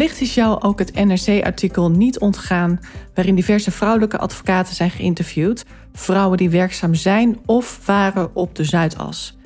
Wellicht 0.00 0.20
is 0.20 0.34
jou 0.34 0.62
ook 0.62 0.78
het 0.78 0.94
NRC-artikel 0.94 1.90
niet 1.90 2.18
ontgaan, 2.18 2.80
waarin 3.14 3.34
diverse 3.34 3.70
vrouwelijke 3.70 4.18
advocaten 4.18 4.74
zijn 4.74 4.90
geïnterviewd, 4.90 5.64
vrouwen 5.92 6.38
die 6.38 6.50
werkzaam 6.50 6.94
zijn 6.94 7.38
of 7.46 7.86
waren 7.86 8.30
op 8.34 8.54
de 8.54 8.64
Zuidas. 8.64 9.36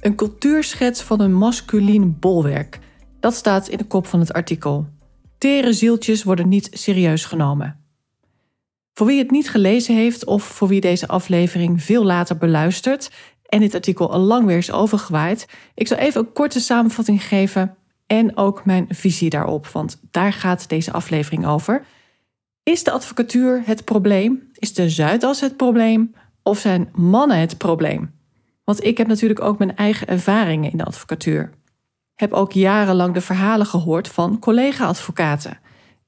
Een 0.00 0.14
cultuurschets 0.14 1.02
van 1.02 1.20
een 1.20 1.34
masculien 1.34 2.18
bolwerk. 2.18 2.78
Dat 3.20 3.34
staat 3.34 3.68
in 3.68 3.78
de 3.78 3.84
kop 3.84 4.06
van 4.06 4.20
het 4.20 4.32
artikel. 4.32 4.86
Tere 5.38 5.72
zieltjes 5.72 6.22
worden 6.22 6.48
niet 6.48 6.68
serieus 6.72 7.24
genomen. 7.24 7.84
Voor 8.94 9.06
wie 9.06 9.18
het 9.18 9.30
niet 9.30 9.50
gelezen 9.50 9.94
heeft 9.94 10.24
of 10.24 10.42
voor 10.42 10.68
wie 10.68 10.80
deze 10.80 11.08
aflevering 11.08 11.82
veel 11.82 12.04
later 12.04 12.36
beluistert 12.36 13.10
en 13.46 13.60
dit 13.60 13.74
artikel 13.74 14.12
al 14.12 14.20
lang 14.20 14.46
weer 14.46 14.56
is 14.56 14.72
overgewaaid, 14.72 15.46
ik 15.74 15.86
zal 15.86 15.96
even 15.96 16.20
een 16.20 16.32
korte 16.32 16.60
samenvatting 16.60 17.22
geven 17.22 17.76
en 18.10 18.36
ook 18.36 18.64
mijn 18.64 18.86
visie 18.88 19.30
daarop, 19.30 19.66
want 19.66 20.00
daar 20.10 20.32
gaat 20.32 20.68
deze 20.68 20.92
aflevering 20.92 21.46
over. 21.46 21.84
Is 22.62 22.84
de 22.84 22.90
advocatuur 22.90 23.62
het 23.64 23.84
probleem? 23.84 24.50
Is 24.54 24.74
de 24.74 24.88
Zuidas 24.88 25.40
het 25.40 25.56
probleem? 25.56 26.14
Of 26.42 26.58
zijn 26.58 26.88
mannen 26.92 27.38
het 27.38 27.58
probleem? 27.58 28.10
Want 28.64 28.84
ik 28.84 28.98
heb 28.98 29.06
natuurlijk 29.06 29.40
ook 29.40 29.58
mijn 29.58 29.76
eigen 29.76 30.06
ervaringen 30.06 30.70
in 30.70 30.76
de 30.76 30.84
advocatuur. 30.84 31.50
Heb 32.14 32.32
ook 32.32 32.52
jarenlang 32.52 33.14
de 33.14 33.20
verhalen 33.20 33.66
gehoord 33.66 34.08
van 34.08 34.38
collega-advocaten. 34.38 35.58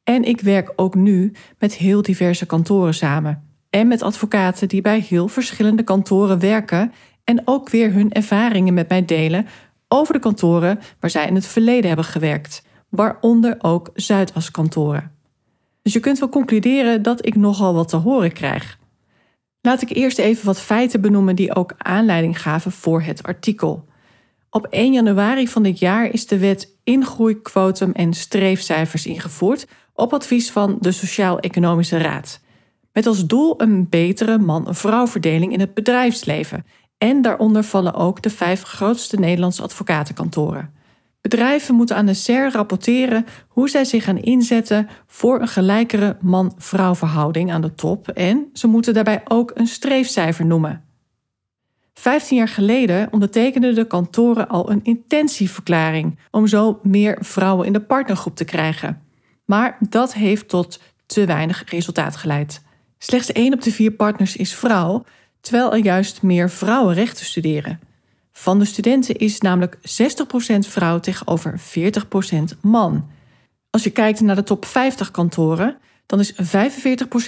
En 0.05 0.25
ik 0.25 0.41
werk 0.41 0.73
ook 0.77 0.95
nu 0.95 1.33
met 1.59 1.75
heel 1.75 2.03
diverse 2.03 2.47
kantoren 2.47 2.95
samen. 2.95 3.49
En 3.71 3.89
met 3.89 4.03
advocaten 4.03 4.69
die 4.69 4.81
bij 4.81 5.01
heel 5.01 5.29
verschillende 5.29 5.83
kantoren 5.83 6.39
werken 6.39 6.93
en 7.25 7.43
ook 7.45 7.69
weer 7.69 7.93
hun 7.93 8.13
ervaringen 8.13 8.75
met 8.75 8.89
mij 8.89 9.05
delen 9.05 9.47
over 9.93 10.15
de 10.15 10.21
kantoren 10.21 10.79
waar 11.01 11.11
zij 11.11 11.27
in 11.27 11.35
het 11.35 11.47
verleden 11.47 11.87
hebben 11.87 12.05
gewerkt, 12.05 12.63
waaronder 12.89 13.57
ook 13.59 13.91
Zuidas-kantoren. 13.95 15.13
Dus 15.83 15.93
je 15.93 16.01
kunt 16.01 16.19
wel 16.19 16.29
concluderen 16.29 17.03
dat 17.03 17.27
ik 17.27 17.35
nogal 17.35 17.75
wat 17.75 17.89
te 17.89 17.97
horen 17.97 18.33
krijg. 18.33 18.79
Laat 19.61 19.83
ik 19.83 19.91
eerst 19.91 20.19
even 20.19 20.47
wat 20.47 20.61
feiten 20.61 21.01
benoemen 21.01 21.37
die 21.37 21.55
ook 21.55 21.75
aanleiding 21.79 22.41
gaven 22.41 22.73
voor 22.73 23.03
het 23.03 23.23
artikel. 23.23 23.85
Op 24.51 24.67
1 24.67 24.93
januari 24.93 25.49
van 25.49 25.63
dit 25.63 25.79
jaar 25.79 26.11
is 26.11 26.27
de 26.27 26.39
wet 26.39 26.77
ingroei, 26.85 27.41
quotum 27.41 27.93
en 27.93 28.13
streefcijfers 28.13 29.07
ingevoerd 29.07 29.67
op 29.95 30.13
advies 30.13 30.51
van 30.51 30.77
de 30.81 30.93
Sociaal-Economische 30.93 31.99
Raad. 31.99 32.41
Met 32.93 33.07
als 33.07 33.27
doel 33.27 33.63
een 33.63 33.89
betere 33.89 34.39
man-vrouw 34.39 35.07
verdeling 35.07 35.53
in 35.53 35.61
het 35.61 35.75
bedrijfsleven 35.75 36.65
en 37.03 37.23
daaronder 37.23 37.65
vallen 37.65 37.95
ook 37.95 38.23
de 38.23 38.31
vijf 38.31 38.63
grootste 38.63 39.17
Nederlandse 39.17 39.63
advocatenkantoren. 39.63 40.73
Bedrijven 41.21 41.75
moeten 41.75 41.97
aan 41.97 42.07
de 42.07 42.15
SER 42.15 42.51
rapporteren 42.53 43.27
hoe 43.49 43.69
zij 43.69 43.85
zich 43.85 44.05
gaan 44.05 44.19
inzetten 44.19 44.89
voor 45.07 45.41
een 45.41 45.49
gelijkere 45.49 46.17
man-vrouw 46.21 46.95
verhouding 46.95 47.53
aan 47.53 47.61
de 47.61 47.75
top 47.75 48.09
en 48.09 48.49
ze 48.53 48.67
moeten 48.67 48.95
daarbij 48.95 49.21
ook 49.25 49.51
een 49.55 49.67
streefcijfer 49.67 50.47
noemen. 50.47 50.85
Vijftien 51.95 52.37
jaar 52.37 52.49
geleden 52.49 53.09
ondertekenden 53.13 53.75
de 53.75 53.87
kantoren 53.87 54.49
al 54.49 54.71
een 54.71 54.81
intentieverklaring 54.83 56.19
om 56.31 56.47
zo 56.47 56.81
meer 56.83 57.17
vrouwen 57.21 57.67
in 57.67 57.73
de 57.73 57.81
partnergroep 57.81 58.37
te 58.37 58.45
krijgen. 58.45 59.03
Maar 59.45 59.77
dat 59.89 60.15
heeft 60.15 60.49
tot 60.49 60.81
te 61.07 61.27
weinig 61.27 61.65
resultaat 61.71 62.17
geleid. 62.17 62.63
Slechts 62.99 63.33
één 63.33 63.53
op 63.53 63.63
de 63.63 63.73
vier 63.73 63.93
partners 63.93 64.37
is 64.37 64.55
vrouw, 64.55 65.05
terwijl 65.43 65.73
er 65.73 65.85
juist 65.85 66.23
meer 66.23 66.51
vrouwen 66.51 66.95
rechten 66.95 67.27
studeren. 67.27 67.81
Van 68.33 68.59
de 68.59 68.65
studenten 68.65 69.17
is 69.17 69.41
namelijk 69.41 69.77
60% 69.77 69.81
vrouw 70.59 71.01
tegenover 71.01 71.61
40% 71.61 72.61
man. 72.61 73.11
Als 73.71 73.85
je 73.85 73.91
kijkt 73.91 74.21
naar 74.21 74.37
de 74.37 74.43
top 74.43 74.65
50 74.65 75.11
kantoren, 75.11 75.79
dan 76.07 76.21
is 76.21 76.33
45% 76.33 76.37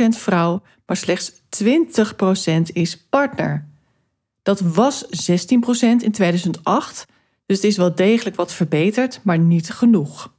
vrouw, 0.08 0.62
maar 0.86 0.96
slechts 0.96 1.32
20% 1.32 1.72
is 2.72 3.06
partner. 3.08 3.68
Dat 4.42 4.60
was 4.60 5.04
16% 5.04 5.08
in 5.98 6.12
2008, 6.12 7.06
dus 7.46 7.56
het 7.56 7.66
is 7.66 7.76
wel 7.76 7.94
degelijk 7.94 8.36
wat 8.36 8.52
verbeterd, 8.52 9.20
maar 9.22 9.38
niet 9.38 9.70
genoeg. 9.70 10.32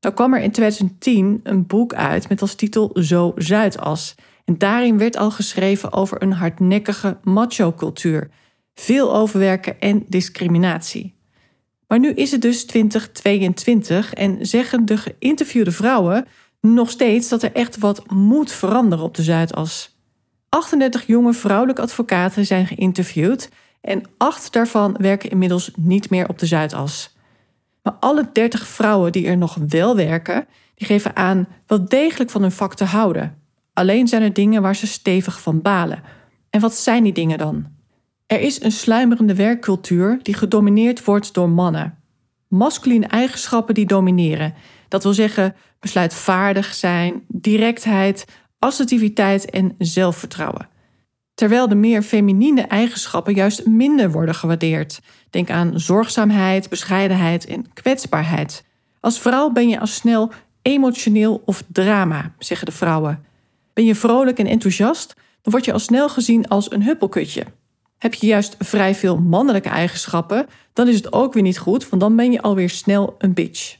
Nou 0.00 0.14
kwam 0.14 0.34
er 0.34 0.40
in 0.40 0.50
2010 0.50 1.40
een 1.42 1.66
boek 1.66 1.94
uit 1.94 2.28
met 2.28 2.40
als 2.40 2.54
titel 2.54 2.90
Zo 2.94 3.32
Zuidas. 3.36 4.14
En 4.46 4.58
daarin 4.58 4.98
werd 4.98 5.16
al 5.16 5.30
geschreven 5.30 5.92
over 5.92 6.22
een 6.22 6.32
hardnekkige 6.32 7.18
macho-cultuur, 7.22 8.30
veel 8.74 9.14
overwerken 9.14 9.80
en 9.80 10.04
discriminatie. 10.08 11.14
Maar 11.88 11.98
nu 11.98 12.10
is 12.10 12.30
het 12.30 12.42
dus 12.42 12.64
2022 12.64 14.14
en 14.14 14.46
zeggen 14.46 14.84
de 14.84 14.96
geïnterviewde 14.96 15.72
vrouwen 15.72 16.26
nog 16.60 16.90
steeds 16.90 17.28
dat 17.28 17.42
er 17.42 17.52
echt 17.52 17.78
wat 17.78 18.10
moet 18.10 18.52
veranderen 18.52 19.04
op 19.04 19.14
de 19.14 19.22
Zuidas. 19.22 19.98
38 20.48 21.06
jonge 21.06 21.32
vrouwelijke 21.32 21.82
advocaten 21.82 22.46
zijn 22.46 22.66
geïnterviewd 22.66 23.50
en 23.80 24.02
acht 24.16 24.52
daarvan 24.52 24.96
werken 24.98 25.30
inmiddels 25.30 25.70
niet 25.76 26.10
meer 26.10 26.28
op 26.28 26.38
de 26.38 26.46
Zuidas. 26.46 27.16
Maar 27.82 27.92
alle 28.00 28.28
30 28.32 28.66
vrouwen 28.66 29.12
die 29.12 29.26
er 29.26 29.36
nog 29.36 29.58
wel 29.68 29.96
werken, 29.96 30.46
die 30.74 30.86
geven 30.86 31.16
aan 31.16 31.48
wel 31.66 31.88
degelijk 31.88 32.30
van 32.30 32.42
hun 32.42 32.52
vak 32.52 32.74
te 32.74 32.84
houden. 32.84 33.45
Alleen 33.76 34.08
zijn 34.08 34.22
er 34.22 34.32
dingen 34.32 34.62
waar 34.62 34.76
ze 34.76 34.86
stevig 34.86 35.40
van 35.40 35.62
balen. 35.62 36.02
En 36.50 36.60
wat 36.60 36.74
zijn 36.74 37.02
die 37.02 37.12
dingen 37.12 37.38
dan? 37.38 37.66
Er 38.26 38.40
is 38.40 38.62
een 38.62 38.72
sluimerende 38.72 39.34
werkcultuur 39.34 40.18
die 40.22 40.34
gedomineerd 40.34 41.04
wordt 41.04 41.34
door 41.34 41.48
mannen. 41.48 41.98
Masculine 42.48 43.06
eigenschappen 43.06 43.74
die 43.74 43.86
domineren. 43.86 44.54
Dat 44.88 45.02
wil 45.02 45.12
zeggen 45.12 45.54
besluitvaardig 45.80 46.74
zijn, 46.74 47.22
directheid, 47.28 48.24
assertiviteit 48.58 49.50
en 49.50 49.74
zelfvertrouwen. 49.78 50.68
Terwijl 51.34 51.68
de 51.68 51.74
meer 51.74 52.02
feminine 52.02 52.62
eigenschappen 52.62 53.34
juist 53.34 53.66
minder 53.66 54.10
worden 54.10 54.34
gewaardeerd. 54.34 55.00
Denk 55.30 55.50
aan 55.50 55.80
zorgzaamheid, 55.80 56.68
bescheidenheid 56.68 57.46
en 57.46 57.72
kwetsbaarheid. 57.72 58.64
Als 59.00 59.20
vrouw 59.20 59.50
ben 59.50 59.68
je 59.68 59.80
al 59.80 59.86
snel 59.86 60.32
emotioneel 60.62 61.42
of 61.44 61.62
drama, 61.72 62.34
zeggen 62.38 62.66
de 62.66 62.72
vrouwen. 62.72 63.25
Ben 63.76 63.84
je 63.84 63.94
vrolijk 63.94 64.38
en 64.38 64.46
enthousiast, 64.46 65.14
dan 65.42 65.52
word 65.52 65.64
je 65.64 65.72
al 65.72 65.78
snel 65.78 66.08
gezien 66.08 66.48
als 66.48 66.72
een 66.72 66.82
huppelkutje. 66.82 67.44
Heb 67.98 68.14
je 68.14 68.26
juist 68.26 68.56
vrij 68.58 68.94
veel 68.94 69.20
mannelijke 69.20 69.68
eigenschappen, 69.68 70.46
dan 70.72 70.88
is 70.88 70.96
het 70.96 71.12
ook 71.12 71.32
weer 71.32 71.42
niet 71.42 71.58
goed, 71.58 71.88
want 71.88 72.02
dan 72.02 72.16
ben 72.16 72.32
je 72.32 72.42
alweer 72.42 72.70
snel 72.70 73.14
een 73.18 73.34
bitch. 73.34 73.78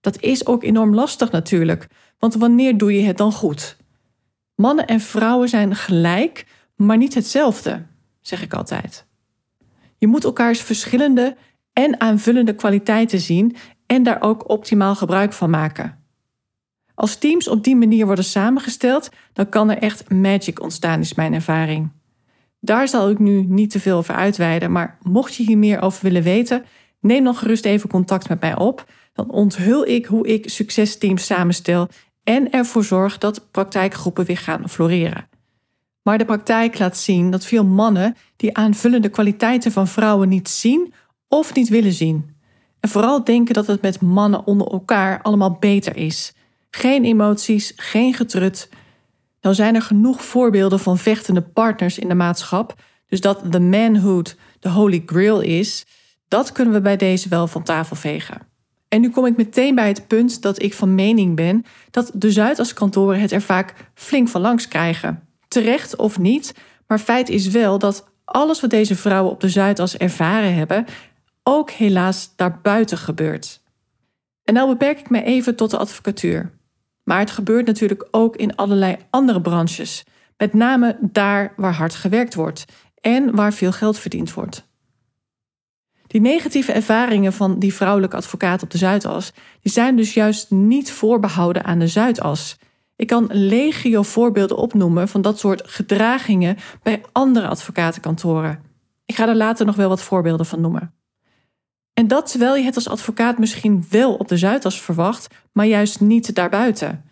Dat 0.00 0.20
is 0.20 0.46
ook 0.46 0.62
enorm 0.62 0.94
lastig 0.94 1.30
natuurlijk, 1.30 1.86
want 2.18 2.34
wanneer 2.34 2.78
doe 2.78 2.94
je 2.94 3.02
het 3.02 3.16
dan 3.16 3.32
goed? 3.32 3.76
Mannen 4.54 4.86
en 4.86 5.00
vrouwen 5.00 5.48
zijn 5.48 5.76
gelijk, 5.76 6.46
maar 6.76 6.96
niet 6.96 7.14
hetzelfde, 7.14 7.86
zeg 8.20 8.42
ik 8.42 8.54
altijd. 8.54 9.06
Je 9.98 10.06
moet 10.06 10.24
elkaars 10.24 10.60
verschillende 10.60 11.36
en 11.72 12.00
aanvullende 12.00 12.54
kwaliteiten 12.54 13.20
zien 13.20 13.56
en 13.86 14.02
daar 14.02 14.22
ook 14.22 14.48
optimaal 14.48 14.94
gebruik 14.94 15.32
van 15.32 15.50
maken. 15.50 16.01
Als 17.02 17.16
teams 17.16 17.48
op 17.48 17.64
die 17.64 17.76
manier 17.76 18.06
worden 18.06 18.24
samengesteld, 18.24 19.08
dan 19.32 19.48
kan 19.48 19.70
er 19.70 19.78
echt 19.78 20.10
magic 20.10 20.60
ontstaan, 20.60 21.00
is 21.00 21.14
mijn 21.14 21.34
ervaring. 21.34 21.90
Daar 22.60 22.88
zal 22.88 23.10
ik 23.10 23.18
nu 23.18 23.44
niet 23.48 23.70
te 23.70 23.80
veel 23.80 23.96
over 23.96 24.14
uitweiden, 24.14 24.72
maar 24.72 24.98
mocht 25.02 25.34
je 25.34 25.42
hier 25.42 25.58
meer 25.58 25.80
over 25.80 26.02
willen 26.02 26.22
weten, 26.22 26.64
neem 27.00 27.24
dan 27.24 27.34
gerust 27.34 27.64
even 27.64 27.88
contact 27.88 28.28
met 28.28 28.40
mij 28.40 28.56
op. 28.56 28.84
Dan 29.12 29.30
onthul 29.30 29.86
ik 29.86 30.06
hoe 30.06 30.26
ik 30.26 30.50
succesteams 30.50 31.26
samenstel 31.26 31.88
en 32.24 32.50
ervoor 32.50 32.84
zorg 32.84 33.18
dat 33.18 33.50
praktijkgroepen 33.50 34.24
weer 34.24 34.38
gaan 34.38 34.68
floreren. 34.68 35.28
Maar 36.02 36.18
de 36.18 36.24
praktijk 36.24 36.78
laat 36.78 36.96
zien 36.96 37.30
dat 37.30 37.44
veel 37.44 37.64
mannen 37.64 38.16
die 38.36 38.56
aanvullende 38.56 39.08
kwaliteiten 39.08 39.72
van 39.72 39.88
vrouwen 39.88 40.28
niet 40.28 40.48
zien 40.48 40.92
of 41.28 41.54
niet 41.54 41.68
willen 41.68 41.92
zien. 41.92 42.36
En 42.80 42.88
vooral 42.88 43.24
denken 43.24 43.54
dat 43.54 43.66
het 43.66 43.82
met 43.82 44.00
mannen 44.00 44.46
onder 44.46 44.66
elkaar 44.66 45.22
allemaal 45.22 45.56
beter 45.60 45.96
is. 45.96 46.32
Geen 46.76 47.04
emoties, 47.04 47.72
geen 47.76 48.14
getrut. 48.14 48.68
Nou 49.40 49.54
zijn 49.54 49.74
er 49.74 49.82
genoeg 49.82 50.24
voorbeelden 50.24 50.80
van 50.80 50.98
vechtende 50.98 51.42
partners 51.42 51.98
in 51.98 52.08
de 52.08 52.14
maatschap. 52.14 52.74
Dus 53.06 53.20
dat 53.20 53.52
the 53.52 53.60
manhood 53.60 54.36
de 54.60 54.68
holy 54.68 55.02
grail 55.06 55.40
is, 55.40 55.86
dat 56.28 56.52
kunnen 56.52 56.74
we 56.74 56.80
bij 56.80 56.96
deze 56.96 57.28
wel 57.28 57.46
van 57.46 57.62
tafel 57.62 57.96
vegen. 57.96 58.40
En 58.88 59.00
nu 59.00 59.10
kom 59.10 59.26
ik 59.26 59.36
meteen 59.36 59.74
bij 59.74 59.88
het 59.88 60.06
punt 60.06 60.42
dat 60.42 60.62
ik 60.62 60.74
van 60.74 60.94
mening 60.94 61.36
ben 61.36 61.64
dat 61.90 62.10
de 62.14 62.30
Zuidaskantoren 62.30 63.20
het 63.20 63.32
er 63.32 63.42
vaak 63.42 63.74
flink 63.94 64.28
van 64.28 64.40
langs 64.40 64.68
krijgen. 64.68 65.28
Terecht 65.48 65.96
of 65.96 66.18
niet, 66.18 66.54
maar 66.86 66.98
feit 66.98 67.28
is 67.28 67.48
wel 67.48 67.78
dat 67.78 68.08
alles 68.24 68.60
wat 68.60 68.70
deze 68.70 68.96
vrouwen 68.96 69.32
op 69.32 69.40
de 69.40 69.48
Zuidas 69.48 69.96
ervaren 69.96 70.54
hebben, 70.54 70.84
ook 71.42 71.70
helaas 71.70 72.32
daarbuiten 72.36 72.98
gebeurt. 72.98 73.60
En 74.44 74.54
nou 74.54 74.68
beperk 74.68 74.98
ik 74.98 75.10
me 75.10 75.22
even 75.22 75.56
tot 75.56 75.70
de 75.70 75.78
advocatuur. 75.78 76.60
Maar 77.04 77.18
het 77.18 77.30
gebeurt 77.30 77.66
natuurlijk 77.66 78.08
ook 78.10 78.36
in 78.36 78.56
allerlei 78.56 78.96
andere 79.10 79.40
branches, 79.40 80.04
met 80.36 80.54
name 80.54 80.98
daar 81.00 81.52
waar 81.56 81.74
hard 81.74 81.94
gewerkt 81.94 82.34
wordt 82.34 82.64
en 83.00 83.34
waar 83.34 83.52
veel 83.52 83.72
geld 83.72 83.98
verdiend 83.98 84.34
wordt. 84.34 84.70
Die 86.06 86.20
negatieve 86.20 86.72
ervaringen 86.72 87.32
van 87.32 87.58
die 87.58 87.74
vrouwelijke 87.74 88.16
advocaat 88.16 88.62
op 88.62 88.70
de 88.70 88.78
Zuidas, 88.78 89.32
die 89.60 89.72
zijn 89.72 89.96
dus 89.96 90.14
juist 90.14 90.50
niet 90.50 90.92
voorbehouden 90.92 91.64
aan 91.64 91.78
de 91.78 91.86
Zuidas. 91.86 92.58
Ik 92.96 93.06
kan 93.06 93.28
legio 93.30 94.02
voorbeelden 94.02 94.56
opnoemen 94.56 95.08
van 95.08 95.22
dat 95.22 95.38
soort 95.38 95.62
gedragingen 95.64 96.56
bij 96.82 97.02
andere 97.12 97.46
advocatenkantoren. 97.46 98.62
Ik 99.04 99.14
ga 99.14 99.28
er 99.28 99.36
later 99.36 99.66
nog 99.66 99.76
wel 99.76 99.88
wat 99.88 100.02
voorbeelden 100.02 100.46
van 100.46 100.60
noemen. 100.60 100.94
En 102.02 102.08
dat 102.08 102.30
terwijl 102.30 102.56
je 102.56 102.64
het 102.64 102.74
als 102.74 102.88
advocaat 102.88 103.38
misschien 103.38 103.84
wel 103.90 104.14
op 104.14 104.28
de 104.28 104.36
Zuidas 104.36 104.80
verwacht, 104.80 105.34
maar 105.52 105.66
juist 105.66 106.00
niet 106.00 106.34
daarbuiten. 106.34 107.04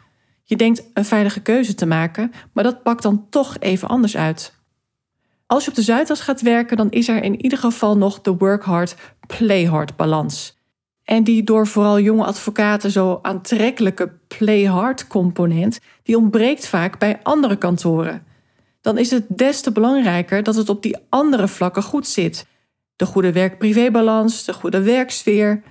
Je 0.44 0.56
denkt 0.56 0.82
een 0.94 1.04
veilige 1.04 1.40
keuze 1.40 1.75
te 1.75 1.87
maken, 1.87 2.32
maar 2.52 2.64
dat 2.64 2.82
pakt 2.82 3.02
dan 3.02 3.26
toch 3.28 3.56
even 3.58 3.88
anders 3.88 4.16
uit. 4.16 4.54
Als 5.46 5.64
je 5.64 5.70
op 5.70 5.76
de 5.76 5.82
Zuidas 5.82 6.20
gaat 6.20 6.40
werken, 6.40 6.76
dan 6.76 6.90
is 6.90 7.08
er 7.08 7.22
in 7.22 7.42
ieder 7.42 7.58
geval 7.58 7.96
nog 7.96 8.20
de 8.20 8.37
work 8.37 8.62
hard, 8.62 8.96
play 9.26 9.64
hard 9.64 9.96
balans. 9.96 10.58
En 11.04 11.25
die 11.25 11.42
door 11.42 11.66
vooral 11.66 12.00
jonge 12.00 12.25
advocaten 12.25 12.90
zo 12.90 13.19
aantrekkelijke 13.22 14.12
play 14.38 14.64
hard 14.64 15.06
component, 15.06 15.78
die 16.02 16.16
ontbreekt 16.16 16.66
vaak 16.66 16.98
bij 16.98 17.20
andere 17.22 17.56
kantoren. 17.56 18.25
Dan 18.81 18.98
is 18.98 19.10
het 19.10 19.25
des 19.28 19.60
te 19.60 19.72
belangrijker 19.72 20.42
dat 20.42 20.54
het 20.54 20.69
op 20.69 20.82
die 20.82 20.96
andere 21.08 21.48
vlakken 21.48 21.82
goed 21.82 22.06
zit. 22.06 22.46
De 23.00 23.06
goede 23.06 23.32
werk-privébalans, 23.32 24.44
de 24.44 24.52
goede 24.52 24.82
werksfeer. 24.82 25.62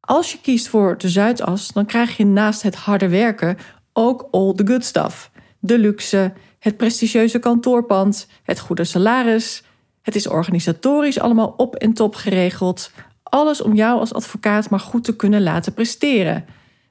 Als 0.00 0.32
je 0.32 0.40
kiest 0.40 0.68
voor 0.68 0.98
de 0.98 1.08
Zuidas, 1.08 1.72
dan 1.72 1.86
krijg 1.86 2.16
je 2.16 2.26
naast 2.26 2.62
het 2.62 2.74
harde 2.74 3.08
werken 3.08 3.58
ook 3.92 4.28
all 4.30 4.54
the 4.54 4.66
good 4.66 4.84
stuff. 4.84 5.30
De 5.58 5.78
luxe, 5.78 6.32
het 6.58 6.76
prestigieuze 6.76 7.38
kantoorpand, 7.38 8.28
het 8.42 8.60
goede 8.60 8.84
salaris. 8.84 9.62
Het 10.02 10.14
is 10.14 10.28
organisatorisch 10.28 11.20
allemaal 11.20 11.54
op 11.56 11.74
en 11.74 11.92
top 11.92 12.14
geregeld. 12.14 12.90
Alles 13.22 13.60
om 13.60 13.74
jou 13.74 13.98
als 13.98 14.14
advocaat 14.14 14.70
maar 14.70 14.80
goed 14.80 15.04
te 15.04 15.16
kunnen 15.16 15.42
laten 15.42 15.74
presteren. 15.74 16.44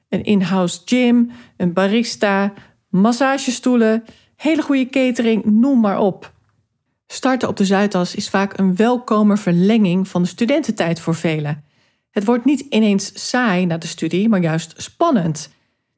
Een 0.08 0.24
in-house 0.24 0.80
gym, 0.84 1.30
een 1.56 1.72
barista, 1.72 2.52
massagestoelen, 2.88 4.04
hele 4.36 4.62
goede 4.62 4.88
catering, 4.88 5.44
noem 5.44 5.80
maar 5.80 5.98
op. 5.98 6.32
Starten 7.10 7.48
op 7.48 7.56
de 7.56 7.64
Zuidas 7.64 8.14
is 8.14 8.28
vaak 8.28 8.58
een 8.58 8.76
welkome 8.76 9.36
verlenging 9.36 10.08
van 10.08 10.22
de 10.22 10.28
studententijd 10.28 11.00
voor 11.00 11.14
velen. 11.14 11.64
Het 12.10 12.24
wordt 12.24 12.44
niet 12.44 12.60
ineens 12.60 13.28
saai 13.28 13.66
na 13.66 13.78
de 13.78 13.86
studie, 13.86 14.28
maar 14.28 14.40
juist 14.40 14.74
spannend. 14.76 15.50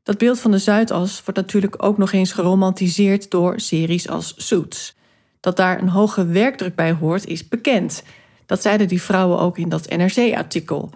Dat 0.03 0.19
beeld 0.19 0.41
van 0.41 0.51
de 0.51 0.59
Zuidas 0.59 1.23
wordt 1.25 1.41
natuurlijk 1.41 1.83
ook 1.85 1.99
nog 1.99 2.13
eens 2.13 2.33
geromantiseerd 2.33 3.31
door 3.31 3.61
series 3.61 4.09
als 4.09 4.35
Suits. 4.37 4.97
Dat 5.41 5.57
daar 5.57 5.83
een 5.83 5.89
hoge 5.89 6.27
werkdruk 6.27 6.75
bij 6.75 6.93
hoort, 6.93 7.27
is 7.27 7.49
bekend. 7.49 8.03
Dat 8.47 8.63
zeiden 8.63 8.89
die 8.89 9.03
vrouwen 9.03 9.39
ook 9.39 9.59
in 9.59 9.69
dat 9.69 9.89
NRC-artikel. 9.89 10.91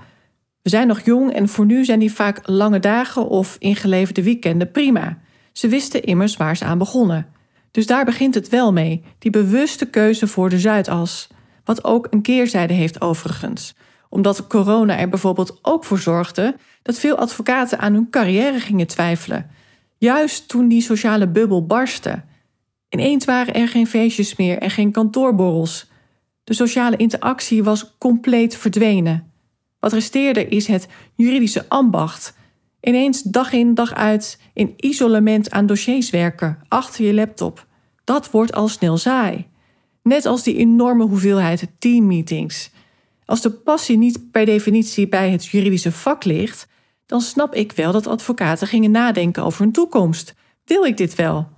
We 0.62 0.70
zijn 0.70 0.86
nog 0.86 1.00
jong 1.00 1.32
en 1.32 1.48
voor 1.48 1.66
nu 1.66 1.84
zijn 1.84 1.98
die 1.98 2.12
vaak 2.12 2.40
lange 2.48 2.80
dagen 2.80 3.28
of 3.28 3.56
ingeleverde 3.58 4.22
weekenden 4.22 4.70
prima. 4.70 5.18
Ze 5.52 5.68
wisten 5.68 6.02
immers 6.02 6.36
waar 6.36 6.56
ze 6.56 6.64
aan 6.64 6.78
begonnen. 6.78 7.33
Dus 7.74 7.86
daar 7.86 8.04
begint 8.04 8.34
het 8.34 8.48
wel 8.48 8.72
mee, 8.72 9.04
die 9.18 9.30
bewuste 9.30 9.86
keuze 9.86 10.26
voor 10.26 10.48
de 10.48 10.58
Zuidas. 10.58 11.28
Wat 11.64 11.84
ook 11.84 12.06
een 12.10 12.22
keerzijde 12.22 12.74
heeft 12.74 13.00
overigens 13.00 13.74
omdat 14.14 14.46
corona 14.46 14.98
er 14.98 15.08
bijvoorbeeld 15.08 15.58
ook 15.62 15.84
voor 15.84 15.98
zorgde 15.98 16.56
dat 16.82 16.98
veel 16.98 17.16
advocaten 17.16 17.78
aan 17.78 17.92
hun 17.92 18.10
carrière 18.10 18.60
gingen 18.60 18.86
twijfelen. 18.86 19.50
Juist 19.98 20.48
toen 20.48 20.68
die 20.68 20.82
sociale 20.82 21.28
bubbel 21.28 21.66
barstte. 21.66 22.22
Ineens 22.88 23.24
waren 23.24 23.54
er 23.54 23.68
geen 23.68 23.86
feestjes 23.86 24.36
meer 24.36 24.58
en 24.58 24.70
geen 24.70 24.92
kantoorborrels. 24.92 25.90
De 26.44 26.54
sociale 26.54 26.96
interactie 26.96 27.64
was 27.64 27.96
compleet 27.98 28.56
verdwenen. 28.56 29.32
Wat 29.78 29.92
resteerde 29.92 30.48
is 30.48 30.66
het 30.66 30.88
juridische 31.14 31.68
ambacht. 31.68 32.34
Ineens 32.84 33.22
dag 33.22 33.52
in 33.52 33.74
dag 33.74 33.94
uit 33.94 34.38
in 34.52 34.74
isolement 34.76 35.50
aan 35.50 35.66
dossiers 35.66 36.10
werken, 36.10 36.58
achter 36.68 37.04
je 37.04 37.14
laptop. 37.14 37.66
Dat 38.04 38.30
wordt 38.30 38.52
al 38.52 38.68
snel 38.68 38.96
saai. 38.96 39.46
Net 40.02 40.26
als 40.26 40.42
die 40.42 40.56
enorme 40.56 41.04
hoeveelheid 41.04 41.66
teammeetings. 41.78 42.70
Als 43.24 43.40
de 43.40 43.50
passie 43.50 43.98
niet 43.98 44.30
per 44.30 44.44
definitie 44.44 45.08
bij 45.08 45.30
het 45.30 45.46
juridische 45.46 45.92
vak 45.92 46.24
ligt, 46.24 46.66
dan 47.06 47.20
snap 47.20 47.54
ik 47.54 47.72
wel 47.72 47.92
dat 47.92 48.06
advocaten 48.06 48.66
gingen 48.66 48.90
nadenken 48.90 49.44
over 49.44 49.60
hun 49.60 49.72
toekomst. 49.72 50.34
Wil 50.64 50.84
ik 50.84 50.96
dit 50.96 51.14
wel? 51.14 51.48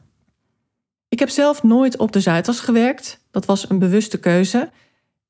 Ik 1.09 1.19
heb 1.19 1.29
zelf 1.29 1.63
nooit 1.63 1.97
op 1.97 2.13
de 2.13 2.21
Zuidas 2.21 2.61
gewerkt. 2.61 3.21
Dat 3.31 3.45
was 3.45 3.71
een 3.71 3.79
bewuste 3.79 4.21
keuze. 4.21 4.71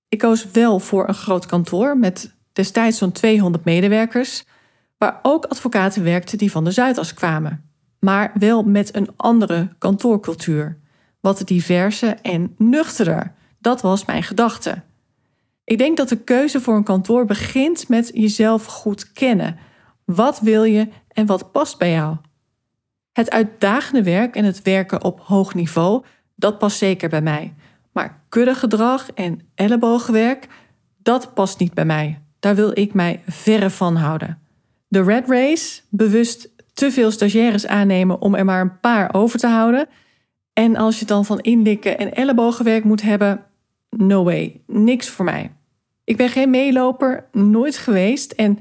Ik 0.09 0.19
koos 0.19 0.51
wel 0.51 0.81
voor 0.81 1.09
een 1.09 1.15
groot 1.15 1.47
kantoor 1.47 1.99
met 1.99 2.35
destijds 2.53 2.99
zo'n 2.99 3.13
200 3.13 3.65
medewerkers, 3.65 4.45
waar 4.99 5.19
ook 5.23 5.45
advocaten 5.45 6.05
werkten 6.05 6.39
die 6.39 6.51
van 6.51 6.65
de 6.65 6.71
Zuidas 6.71 7.15
kwamen, 7.15 7.71
maar 8.01 8.33
wel 8.39 8.63
met 8.63 8.97
een 8.97 9.09
andere 9.17 9.69
kantoorcultuur. 9.79 10.79
Wat 11.21 11.43
diverser 11.45 12.21
en 12.23 12.55
nuchterder. 12.59 13.35
Dat 13.59 13.81
was 13.81 14.05
mijn 14.05 14.23
gedachte. 14.23 14.83
Ik 15.65 15.79
denk 15.79 15.97
dat 15.97 16.09
de 16.09 16.17
keuze 16.17 16.61
voor 16.61 16.77
een 16.77 16.85
kantoor 16.85 17.25
begint 17.25 17.89
met 17.89 18.11
jezelf 18.15 18.65
goed 18.65 19.13
kennen. 19.13 19.59
Wat 20.05 20.41
wil 20.41 20.65
je 20.65 20.89
en 21.09 21.27
wat 21.27 21.53
past 21.53 21.79
bij 21.79 21.91
jou? 21.91 22.17
Het 23.13 23.31
uitdagende 23.31 24.03
werk 24.03 24.37
en 24.37 24.45
het 24.45 24.63
werken 24.63 25.05
op 25.05 25.21
hoog 25.21 25.55
niveau, 25.55 26.05
dat 26.35 26.59
past 26.59 26.79
zeker 26.79 27.09
bij 27.09 27.23
mij. 27.23 27.55
Maar 27.93 28.23
kuddegedrag 28.29 29.11
en 29.11 29.41
ellebogenwerk, 29.55 30.49
dat 31.03 31.35
past 31.35 31.59
niet 31.59 31.75
bij 31.75 31.85
mij. 31.85 32.23
Daar 32.41 32.55
wil 32.55 32.71
ik 32.79 32.95
mij 32.95 33.23
verre 33.27 33.71
van 33.71 33.97
houden. 33.97 34.46
De 34.89 35.03
red 35.03 35.29
race, 35.29 35.81
bewust 35.89 36.49
te 36.73 36.91
veel 36.91 37.11
stagiaires 37.11 37.67
aannemen 37.67 38.21
om 38.21 38.35
er 38.35 38.45
maar 38.45 38.61
een 38.61 38.81
paar 38.81 39.15
over 39.15 39.39
te 39.39 39.47
houden. 39.47 39.89
En 40.53 40.77
als 40.77 40.99
je 40.99 41.05
dan 41.05 41.25
van 41.25 41.41
inlikken 41.41 41.99
en 41.99 42.15
ellebogenwerk 42.15 42.85
moet 42.85 43.03
hebben, 43.03 43.45
no 43.91 44.25
way, 44.25 44.61
niks 44.67 45.09
voor 45.09 45.25
mij. 45.25 45.53
Ik 46.05 46.17
ben 46.17 46.29
geen 46.29 46.51
meeloper, 46.51 47.25
nooit 47.33 47.77
geweest. 47.77 48.33
En 48.33 48.59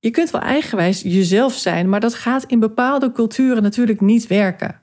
je 0.00 0.10
kunt 0.10 0.30
wel 0.30 0.40
eigenwijs 0.40 1.02
jezelf 1.02 1.52
zijn, 1.52 1.88
maar 1.88 2.00
dat 2.00 2.14
gaat 2.14 2.44
in 2.44 2.60
bepaalde 2.60 3.12
culturen 3.12 3.62
natuurlijk 3.62 4.00
niet 4.00 4.26
werken. 4.26 4.80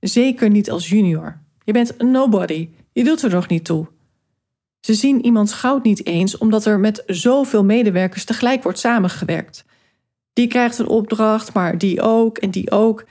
Zeker 0.00 0.50
niet 0.50 0.70
als 0.70 0.88
junior. 0.88 1.40
Je 1.64 1.72
bent 1.72 2.02
nobody. 2.02 2.68
Je 2.92 3.04
doet 3.04 3.22
er 3.22 3.30
nog 3.30 3.48
niet 3.48 3.64
toe. 3.64 3.86
Ze 4.80 4.94
zien 4.94 5.24
iemands 5.24 5.52
goud 5.52 5.84
niet 5.84 6.06
eens 6.06 6.38
omdat 6.38 6.64
er 6.64 6.80
met 6.80 7.02
zoveel 7.06 7.64
medewerkers 7.64 8.24
tegelijk 8.24 8.62
wordt 8.62 8.78
samengewerkt. 8.78 9.64
Die 10.40 10.48
krijgt 10.48 10.78
een 10.78 10.88
opdracht, 10.88 11.52
maar 11.52 11.78
die 11.78 12.00
ook 12.00 12.38
en 12.38 12.50
die 12.50 12.70
ook. 12.70 13.04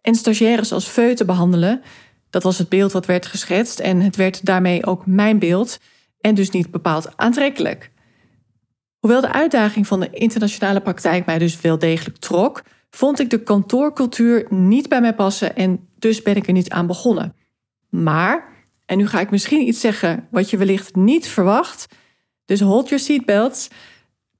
En 0.00 0.14
stagiaires 0.14 0.72
als 0.72 0.86
feuten 0.86 1.26
behandelen, 1.26 1.82
dat 2.30 2.42
was 2.42 2.58
het 2.58 2.68
beeld 2.68 2.92
wat 2.92 3.06
werd 3.06 3.26
geschetst 3.26 3.78
en 3.78 4.00
het 4.00 4.16
werd 4.16 4.44
daarmee 4.44 4.86
ook 4.86 5.06
mijn 5.06 5.38
beeld 5.38 5.78
en 6.20 6.34
dus 6.34 6.50
niet 6.50 6.70
bepaald 6.70 7.16
aantrekkelijk. 7.16 7.90
Hoewel 8.98 9.20
de 9.20 9.32
uitdaging 9.32 9.86
van 9.86 10.00
de 10.00 10.10
internationale 10.10 10.80
praktijk 10.80 11.26
mij 11.26 11.38
dus 11.38 11.60
wel 11.60 11.78
degelijk 11.78 12.16
trok, 12.16 12.62
vond 12.90 13.18
ik 13.18 13.30
de 13.30 13.42
kantoorcultuur 13.42 14.46
niet 14.48 14.88
bij 14.88 15.00
mij 15.00 15.14
passen 15.14 15.56
en 15.56 15.88
dus 15.98 16.22
ben 16.22 16.36
ik 16.36 16.46
er 16.46 16.52
niet 16.52 16.70
aan 16.70 16.86
begonnen. 16.86 17.36
Maar, 17.88 18.48
en 18.86 18.98
nu 18.98 19.06
ga 19.06 19.20
ik 19.20 19.30
misschien 19.30 19.68
iets 19.68 19.80
zeggen 19.80 20.28
wat 20.30 20.50
je 20.50 20.56
wellicht 20.56 20.94
niet 20.94 21.26
verwacht, 21.28 21.86
dus 22.44 22.60
hold 22.60 22.88
your 22.88 23.04
seatbelts. 23.04 23.68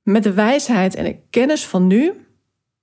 Met 0.04 0.22
de 0.22 0.32
wijsheid 0.32 0.94
en 0.94 1.04
de 1.04 1.18
kennis 1.30 1.66
van 1.66 1.86
nu 1.86 2.12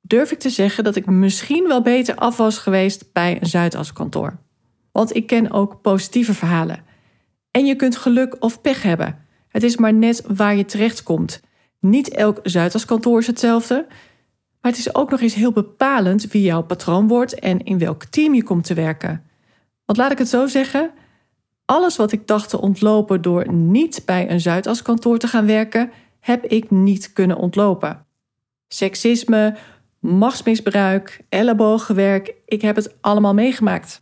durf 0.02 0.32
ik 0.32 0.40
te 0.40 0.50
zeggen 0.50 0.84
dat 0.84 0.96
ik 0.96 1.06
misschien 1.06 1.68
wel 1.68 1.82
beter 1.82 2.16
af 2.16 2.38
was 2.38 2.58
geweest 2.58 3.14
bij 3.14 3.38
een 3.42 3.48
Zuidas 3.48 3.94
kantoor. 3.94 4.40
Want 4.92 5.16
ik 5.16 5.28
ken 5.28 5.52
ook 5.52 5.82
positieve 5.82 6.34
verhalen. 6.34 6.84
En 7.52 7.66
je 7.66 7.76
kunt 7.76 7.96
geluk 7.96 8.36
of 8.40 8.62
pech 8.62 8.82
hebben. 8.82 9.26
Het 9.48 9.64
is 9.64 9.78
maar 9.78 9.94
net 9.94 10.24
waar 10.28 10.56
je 10.56 10.66
terechtkomt. 10.66 11.42
Niet 11.80 12.10
elk 12.10 12.40
Zuidaskantoor 12.44 13.20
is 13.20 13.28
hetzelfde. 13.28 13.86
Maar 14.62 14.72
het 14.72 14.80
is 14.80 14.96
ook 14.96 15.10
nog 15.10 15.22
eens 15.22 15.34
heel 15.34 15.52
bepalend 15.52 16.28
wie 16.28 16.42
jouw 16.42 16.62
patroon 16.62 17.08
wordt 17.08 17.40
en 17.40 17.64
in 17.64 17.78
welk 17.78 18.04
team 18.04 18.34
je 18.34 18.44
komt 18.44 18.64
te 18.64 18.74
werken. 18.74 19.24
Want 19.86 19.98
laat 19.98 20.12
ik 20.12 20.18
het 20.18 20.30
zo 20.30 20.48
zeggen: 20.48 20.92
alles 21.66 21.96
wat 21.96 22.12
ik 22.12 22.28
dacht 22.28 22.50
te 22.50 22.62
ontlopen 22.62 23.22
door 23.22 23.54
niet 23.54 24.02
bij 24.06 24.30
een 24.30 24.40
Zuidaskantoor 24.42 25.18
te 25.18 25.28
gaan 25.28 25.46
werken, 25.46 25.92
heb 26.22 26.46
ik 26.46 26.72
niet 26.72 27.14
kunnen 27.14 27.38
ontlopen. 27.38 28.06
Seksisme, 28.68 29.58
machtsmisbruik, 30.00 31.22
ellebogenwerk, 31.30 32.34
ik 32.46 32.62
heb 32.62 32.76
het 32.76 32.96
allemaal 33.02 33.34
meegemaakt. 33.34 34.02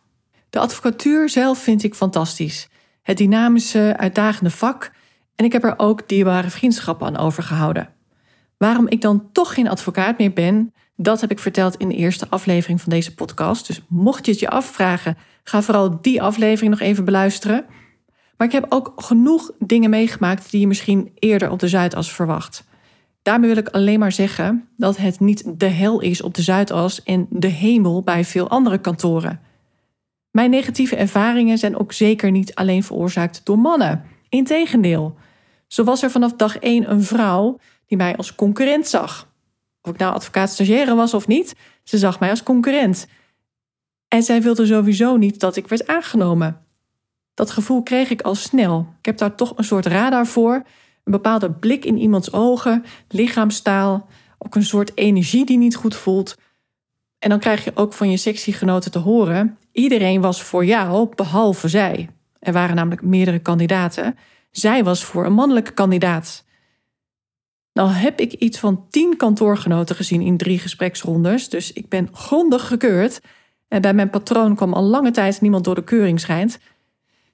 De 0.50 0.60
advocatuur 0.60 1.30
zelf 1.30 1.60
vind 1.60 1.84
ik 1.84 1.96
fantastisch. 1.96 2.70
Het 3.02 3.18
dynamische, 3.18 3.94
uitdagende 3.98 4.50
vak 4.50 4.92
en 5.36 5.46
ik 5.46 5.52
heb 5.52 5.64
er 5.64 5.74
ook 5.78 6.08
dierbare 6.08 6.50
vriendschappen 6.50 7.08
aan 7.08 7.18
overgehouden. 7.18 7.90
Waarom 8.58 8.88
ik 8.88 9.02
dan 9.02 9.32
toch 9.32 9.54
geen 9.54 9.70
advocaat 9.70 10.18
meer 10.18 10.34
ben, 10.34 10.74
dat 10.96 11.22
heb 11.22 11.32
ik 11.32 11.40
verteld 11.40 11.76
in 11.76 11.88
de 11.88 11.96
eerste 11.96 12.30
aflevering 12.30 12.82
van 12.82 12.92
deze 12.92 13.16
podcast. 13.16 13.68
Dus 13.68 13.82
mocht 13.88 14.26
je 14.26 14.32
het 14.32 14.40
je 14.40 14.50
afvragen, 14.50 15.18
ga 15.44 15.62
vooral 15.62 16.02
die 16.02 16.22
aflevering 16.22 16.72
nog 16.72 16.80
even 16.80 17.06
beluisteren. 17.06 17.66
Maar 18.40 18.48
ik 18.48 18.54
heb 18.54 18.66
ook 18.70 18.94
genoeg 18.96 19.52
dingen 19.58 19.90
meegemaakt 19.90 20.52
die 20.52 20.60
je 20.60 20.68
misschien 20.68 21.12
eerder 21.16 21.50
op 21.50 21.60
de 21.60 21.68
Zuidas 21.68 22.12
verwacht. 22.12 22.64
Daarmee 23.22 23.50
wil 23.50 23.58
ik 23.58 23.68
alleen 23.68 24.00
maar 24.00 24.12
zeggen 24.12 24.68
dat 24.78 24.98
het 24.98 25.20
niet 25.20 25.60
de 25.60 25.66
hel 25.66 26.00
is 26.00 26.22
op 26.22 26.34
de 26.34 26.42
Zuidas 26.42 27.04
en 27.04 27.28
de 27.30 27.48
hemel 27.48 28.04
bij 28.04 28.26
veel 28.26 28.50
andere 28.50 28.78
kantoren. 28.78 29.42
Mijn 30.32 30.50
negatieve 30.50 30.96
ervaringen 30.96 31.58
zijn 31.58 31.78
ook 31.78 31.94
zeker 31.94 32.32
niet 32.32 32.56
alleen 32.56 32.84
veroorzaakt 32.84 33.42
door 33.44 33.60
mannen. 33.60 34.04
Integendeel, 34.30 35.16
zo 35.68 35.84
was 35.84 36.04
er 36.04 36.12
vanaf 36.12 36.34
dag 36.34 36.58
één 36.58 36.92
een 36.92 37.04
vrouw 37.04 37.60
die 37.86 37.98
mij 37.98 38.18
als 38.18 38.36
concurrent 38.36 38.88
zag. 38.88 39.32
Of 39.82 39.92
ik 39.92 39.98
nou 39.98 40.14
advocaat 40.14 40.50
stagiaire 40.50 40.96
was 40.96 41.14
of 41.14 41.28
niet, 41.28 41.56
ze 41.84 41.98
zag 41.98 42.20
mij 42.20 42.30
als 42.30 42.44
concurrent. 42.44 43.08
En 44.08 44.24
zij 44.24 44.42
wilde 44.42 44.66
sowieso 44.66 45.18
niet 45.18 45.40
dat 45.40 45.56
ik 45.56 45.68
werd 45.68 45.88
aangenomen. 45.88 46.68
Dat 47.40 47.52
gevoel 47.52 47.84
kreeg 47.84 48.10
ik 48.10 48.22
al 48.22 48.36
snel. 48.36 48.88
Ik 49.00 49.06
heb 49.06 49.18
daar 49.18 49.36
toch 49.36 49.54
een 49.58 49.64
soort 49.64 49.86
radar 49.86 50.28
voor. 50.28 50.54
Een 51.04 51.12
bepaalde 51.12 51.52
blik 51.52 51.86
in 51.86 51.98
iemands 51.98 52.34
ogen, 52.34 52.86
lichaamstaal, 53.08 54.08
ook 54.38 54.56
een 54.56 54.64
soort 54.64 54.92
energie 54.98 55.46
die 55.46 55.58
niet 55.58 55.76
goed 55.76 55.96
voelt. 55.96 56.38
En 57.20 57.30
dan 57.30 57.40
krijg 57.40 57.64
je 57.64 57.72
ook 57.76 57.94
van 57.94 58.10
je 58.10 58.18
sectiegenoten 58.18 58.92
te 58.92 59.00
horen: 59.00 59.58
iedereen 59.72 60.22
was 60.22 60.42
voor 60.44 60.66
jou 60.66 61.10
behalve 61.16 61.68
zij. 61.68 62.10
Er 62.40 62.54
waren 62.54 62.76
namelijk 62.76 63.02
meerdere 63.02 63.40
kandidaten. 63.40 64.18
Zij 64.52 64.84
was 64.84 65.04
voor 65.04 65.26
een 65.26 65.34
mannelijke 65.34 65.72
kandidaat. 65.72 66.46
Nou 67.74 67.90
heb 67.90 68.20
ik 68.20 68.34
iets 68.34 68.60
van 68.60 68.86
tien 68.90 69.18
kantoorgenoten 69.18 69.96
gezien 69.96 70.22
in 70.22 70.38
drie 70.38 70.60
gespreksrondes, 70.60 71.50
dus 71.50 71.74
ik 71.74 71.90
ben 71.90 72.10
grondig 72.12 72.68
gekeurd. 72.68 73.22
En 73.68 73.82
bij 73.82 73.94
mijn 73.94 74.10
patroon 74.10 74.56
kwam 74.56 74.74
al 74.74 74.84
lange 74.84 75.12
tijd 75.12 75.42
niemand 75.42 75.64
door 75.64 75.76
de 75.76 75.84
keuring 75.84 76.20
schijnt. 76.20 76.60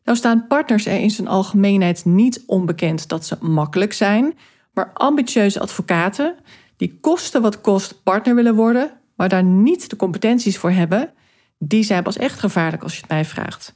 Nou 0.05 0.17
staan 0.17 0.47
partners 0.47 0.85
er 0.85 0.99
in 0.99 1.11
zijn 1.11 1.27
algemeenheid 1.27 2.05
niet 2.05 2.43
onbekend 2.45 3.07
dat 3.07 3.25
ze 3.25 3.37
makkelijk 3.39 3.93
zijn, 3.93 4.37
maar 4.73 4.91
ambitieuze 4.93 5.59
advocaten 5.59 6.35
die 6.77 6.97
kosten 7.01 7.41
wat 7.41 7.61
kost 7.61 8.03
partner 8.03 8.35
willen 8.35 8.55
worden, 8.55 8.91
maar 9.15 9.29
daar 9.29 9.43
niet 9.43 9.89
de 9.89 9.95
competenties 9.95 10.57
voor 10.57 10.71
hebben, 10.71 11.13
die 11.57 11.83
zijn 11.83 12.03
pas 12.03 12.17
echt 12.17 12.39
gevaarlijk 12.39 12.83
als 12.83 12.93
je 12.93 12.99
het 12.99 13.09
mij 13.09 13.25
vraagt. 13.25 13.75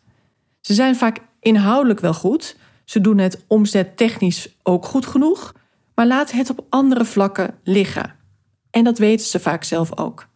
Ze 0.61 0.73
zijn 0.73 0.95
vaak 0.95 1.19
inhoudelijk 1.39 1.99
wel 1.99 2.13
goed, 2.13 2.57
ze 2.85 3.01
doen 3.01 3.17
het 3.17 3.43
omzettechnisch 3.47 4.57
ook 4.63 4.85
goed 4.85 5.05
genoeg, 5.05 5.53
maar 5.95 6.07
laten 6.07 6.37
het 6.37 6.49
op 6.49 6.65
andere 6.69 7.05
vlakken 7.05 7.55
liggen. 7.63 8.15
En 8.71 8.83
dat 8.83 8.97
weten 8.97 9.25
ze 9.25 9.39
vaak 9.39 9.63
zelf 9.63 9.97
ook. 9.97 10.27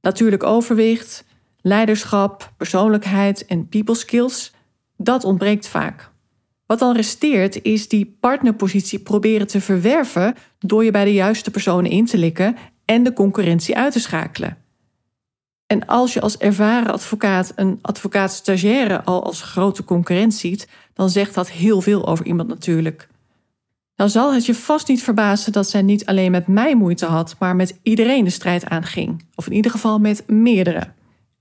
Natuurlijk 0.00 0.42
overwicht, 0.42 1.24
leiderschap, 1.60 2.52
persoonlijkheid 2.56 3.46
en 3.46 3.68
people 3.68 3.94
skills, 3.94 4.54
dat 4.96 5.24
ontbreekt 5.24 5.68
vaak. 5.68 6.10
Wat 6.66 6.78
dan 6.78 6.96
resteert 6.96 7.62
is 7.62 7.88
die 7.88 8.16
partnerpositie 8.20 8.98
proberen 8.98 9.46
te 9.46 9.60
verwerven 9.60 10.34
door 10.58 10.84
je 10.84 10.90
bij 10.90 11.04
de 11.04 11.12
juiste 11.12 11.50
personen 11.50 11.90
in 11.90 12.04
te 12.06 12.18
likken 12.18 12.56
en 12.84 13.02
de 13.02 13.12
concurrentie 13.12 13.76
uit 13.76 13.92
te 13.92 14.00
schakelen. 14.00 14.58
En 15.66 15.86
als 15.86 16.12
je 16.12 16.20
als 16.20 16.38
ervaren 16.38 16.92
advocaat 16.92 17.52
een 17.56 17.78
advocaat-stagiaire 17.82 19.04
al 19.04 19.24
als 19.24 19.42
grote 19.42 19.84
concurrent 19.84 20.34
ziet, 20.34 20.68
dan 20.92 21.10
zegt 21.10 21.34
dat 21.34 21.50
heel 21.50 21.80
veel 21.80 22.06
over 22.06 22.26
iemand 22.26 22.48
natuurlijk. 22.48 23.08
Dan 23.94 24.10
zal 24.10 24.34
het 24.34 24.46
je 24.46 24.54
vast 24.54 24.88
niet 24.88 25.02
verbazen 25.02 25.52
dat 25.52 25.68
zij 25.68 25.82
niet 25.82 26.06
alleen 26.06 26.30
met 26.30 26.46
mij 26.46 26.76
moeite 26.76 27.06
had, 27.06 27.36
maar 27.38 27.56
met 27.56 27.78
iedereen 27.82 28.24
de 28.24 28.30
strijd 28.30 28.64
aanging. 28.64 29.24
Of 29.34 29.46
in 29.46 29.52
ieder 29.52 29.70
geval 29.70 29.98
met 29.98 30.24
meerdere. 30.26 30.92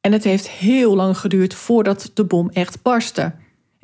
En 0.01 0.11
het 0.11 0.23
heeft 0.23 0.49
heel 0.49 0.95
lang 0.95 1.17
geduurd 1.17 1.53
voordat 1.53 2.11
de 2.13 2.23
bom 2.23 2.49
echt 2.49 2.81
barstte. 2.81 3.33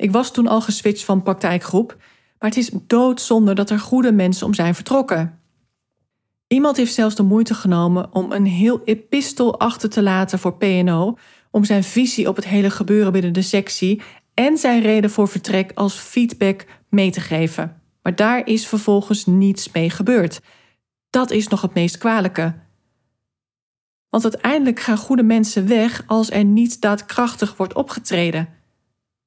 Ik 0.02 0.10
was 0.10 0.32
toen 0.32 0.46
al 0.46 0.60
geswitcht 0.60 1.04
van 1.04 1.22
praktijkgroep, 1.22 1.96
maar 2.38 2.48
het 2.48 2.58
is 2.58 2.70
doodzonde 2.86 3.54
dat 3.54 3.70
er 3.70 3.78
goede 3.78 4.12
mensen 4.12 4.46
om 4.46 4.54
zijn 4.54 4.74
vertrokken. 4.74 5.40
Iemand 6.46 6.76
heeft 6.76 6.94
zelfs 6.94 7.14
de 7.14 7.22
moeite 7.22 7.54
genomen 7.54 8.14
om 8.14 8.32
een 8.32 8.46
heel 8.46 8.80
epistel 8.84 9.58
achter 9.60 9.90
te 9.90 10.02
laten 10.02 10.38
voor 10.38 10.56
PNO, 10.56 11.18
om 11.50 11.64
zijn 11.64 11.84
visie 11.84 12.28
op 12.28 12.36
het 12.36 12.44
hele 12.44 12.70
gebeuren 12.70 13.12
binnen 13.12 13.32
de 13.32 13.42
sectie 13.42 14.02
en 14.34 14.56
zijn 14.56 14.82
reden 14.82 15.10
voor 15.10 15.28
vertrek 15.28 15.72
als 15.74 15.94
feedback 15.94 16.66
mee 16.88 17.10
te 17.10 17.20
geven. 17.20 17.82
Maar 18.02 18.16
daar 18.16 18.46
is 18.46 18.66
vervolgens 18.66 19.26
niets 19.26 19.72
mee 19.72 19.90
gebeurd. 19.90 20.40
Dat 21.10 21.30
is 21.30 21.48
nog 21.48 21.60
het 21.60 21.74
meest 21.74 21.98
kwalijke. 21.98 22.54
Want 24.08 24.22
uiteindelijk 24.22 24.80
gaan 24.80 24.98
goede 24.98 25.22
mensen 25.22 25.68
weg 25.68 26.02
als 26.06 26.30
er 26.30 26.44
niet 26.44 26.80
daadkrachtig 26.80 27.56
wordt 27.56 27.74
opgetreden. 27.74 28.61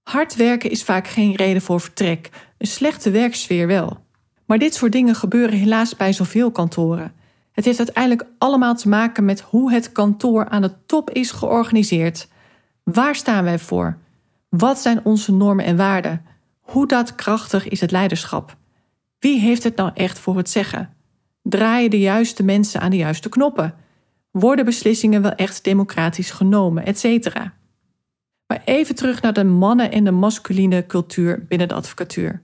Hard 0.10 0.36
werken 0.36 0.70
is 0.70 0.84
vaak 0.84 1.08
geen 1.08 1.36
reden 1.36 1.62
voor 1.62 1.82
vertrek, 1.82 2.30
een 2.58 2.68
slechte 2.68 3.12
werksfeer 3.12 3.68
wel. 3.68 4.04
Maar 4.46 4.58
dit 4.58 4.74
soort 4.74 4.92
dingen 4.92 5.16
gebeuren 5.16 5.58
helaas 5.58 5.96
bij 5.96 6.14
zoveel 6.14 6.52
kantoren. 6.52 7.14
Het 7.52 7.66
heeft 7.66 7.78
uiteindelijk 7.78 8.30
allemaal 8.38 8.76
te 8.76 8.90
maken 8.90 9.26
met 9.26 9.42
hoe 9.42 9.72
het 9.72 9.92
kantoor 9.92 10.50
aan 10.50 10.62
de 10.62 10.72
top 10.86 11.10
is 11.10 11.32
georganiseerd. 11.32 12.28
Waar 12.84 13.16
staan 13.16 13.44
wij 13.44 13.60
voor? 13.60 13.98
Wat 14.50 14.80
zijn 14.80 15.06
onze 15.06 15.32
normen 15.32 15.66
en 15.66 15.78
waarden? 15.78 16.26
Hoe 16.60 16.88
daadkrachtig 16.88 17.68
is 17.68 17.82
het 17.82 17.92
leiderschap? 17.92 18.56
Wie 19.20 19.40
heeft 19.40 19.64
het 19.64 19.76
nou 19.76 19.92
echt 19.94 20.20
voor 20.20 20.38
het 20.38 20.50
zeggen? 20.50 20.90
Draaien 21.42 21.90
de 21.90 22.00
juiste 22.00 22.44
mensen 22.44 22.82
aan 22.82 22.92
de 22.92 22.98
juiste 22.98 23.30
knoppen? 23.30 23.74
Worden 24.32 24.66
beslissingen 24.66 25.22
wel 25.22 25.34
echt 25.34 25.64
democratisch 25.64 26.32
genomen, 26.32 26.86
etc. 26.86 27.36
Maar 28.48 28.62
even 28.66 28.96
terug 28.96 29.22
naar 29.22 29.34
de 29.34 29.44
mannen- 29.44 29.92
en 29.92 30.04
de 30.04 30.12
masculine 30.12 30.86
cultuur 30.86 31.46
binnen 31.48 31.68
de 31.68 31.74
advocatuur. 31.74 32.42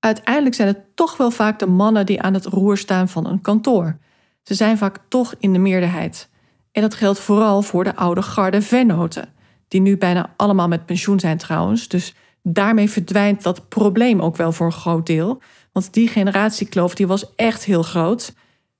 Uiteindelijk 0.00 0.54
zijn 0.54 0.68
het 0.68 0.96
toch 0.96 1.16
wel 1.16 1.30
vaak 1.30 1.58
de 1.58 1.66
mannen 1.66 2.06
die 2.06 2.22
aan 2.22 2.34
het 2.34 2.44
roer 2.44 2.76
staan 2.76 3.08
van 3.08 3.26
een 3.26 3.40
kantoor. 3.40 3.96
Ze 4.42 4.54
zijn 4.54 4.78
vaak 4.78 4.98
toch 5.08 5.34
in 5.38 5.52
de 5.52 5.58
meerderheid. 5.58 6.28
En 6.72 6.82
dat 6.82 6.94
geldt 6.94 7.18
vooral 7.18 7.62
voor 7.62 7.84
de 7.84 7.96
oude 7.96 8.22
garde 8.22 8.62
vennoten, 8.62 9.28
die 9.68 9.80
nu 9.80 9.96
bijna 9.96 10.34
allemaal 10.36 10.68
met 10.68 10.86
pensioen 10.86 11.20
zijn 11.20 11.38
trouwens. 11.38 11.88
Dus 11.88 12.14
daarmee 12.42 12.90
verdwijnt 12.90 13.42
dat 13.42 13.68
probleem 13.68 14.20
ook 14.20 14.36
wel 14.36 14.52
voor 14.52 14.66
een 14.66 14.72
groot 14.72 15.06
deel. 15.06 15.42
Want 15.72 15.92
die 15.92 16.08
generatiekloof 16.08 16.94
die 16.94 17.06
was 17.06 17.34
echt 17.34 17.64
heel 17.64 17.82
groot. 17.82 18.34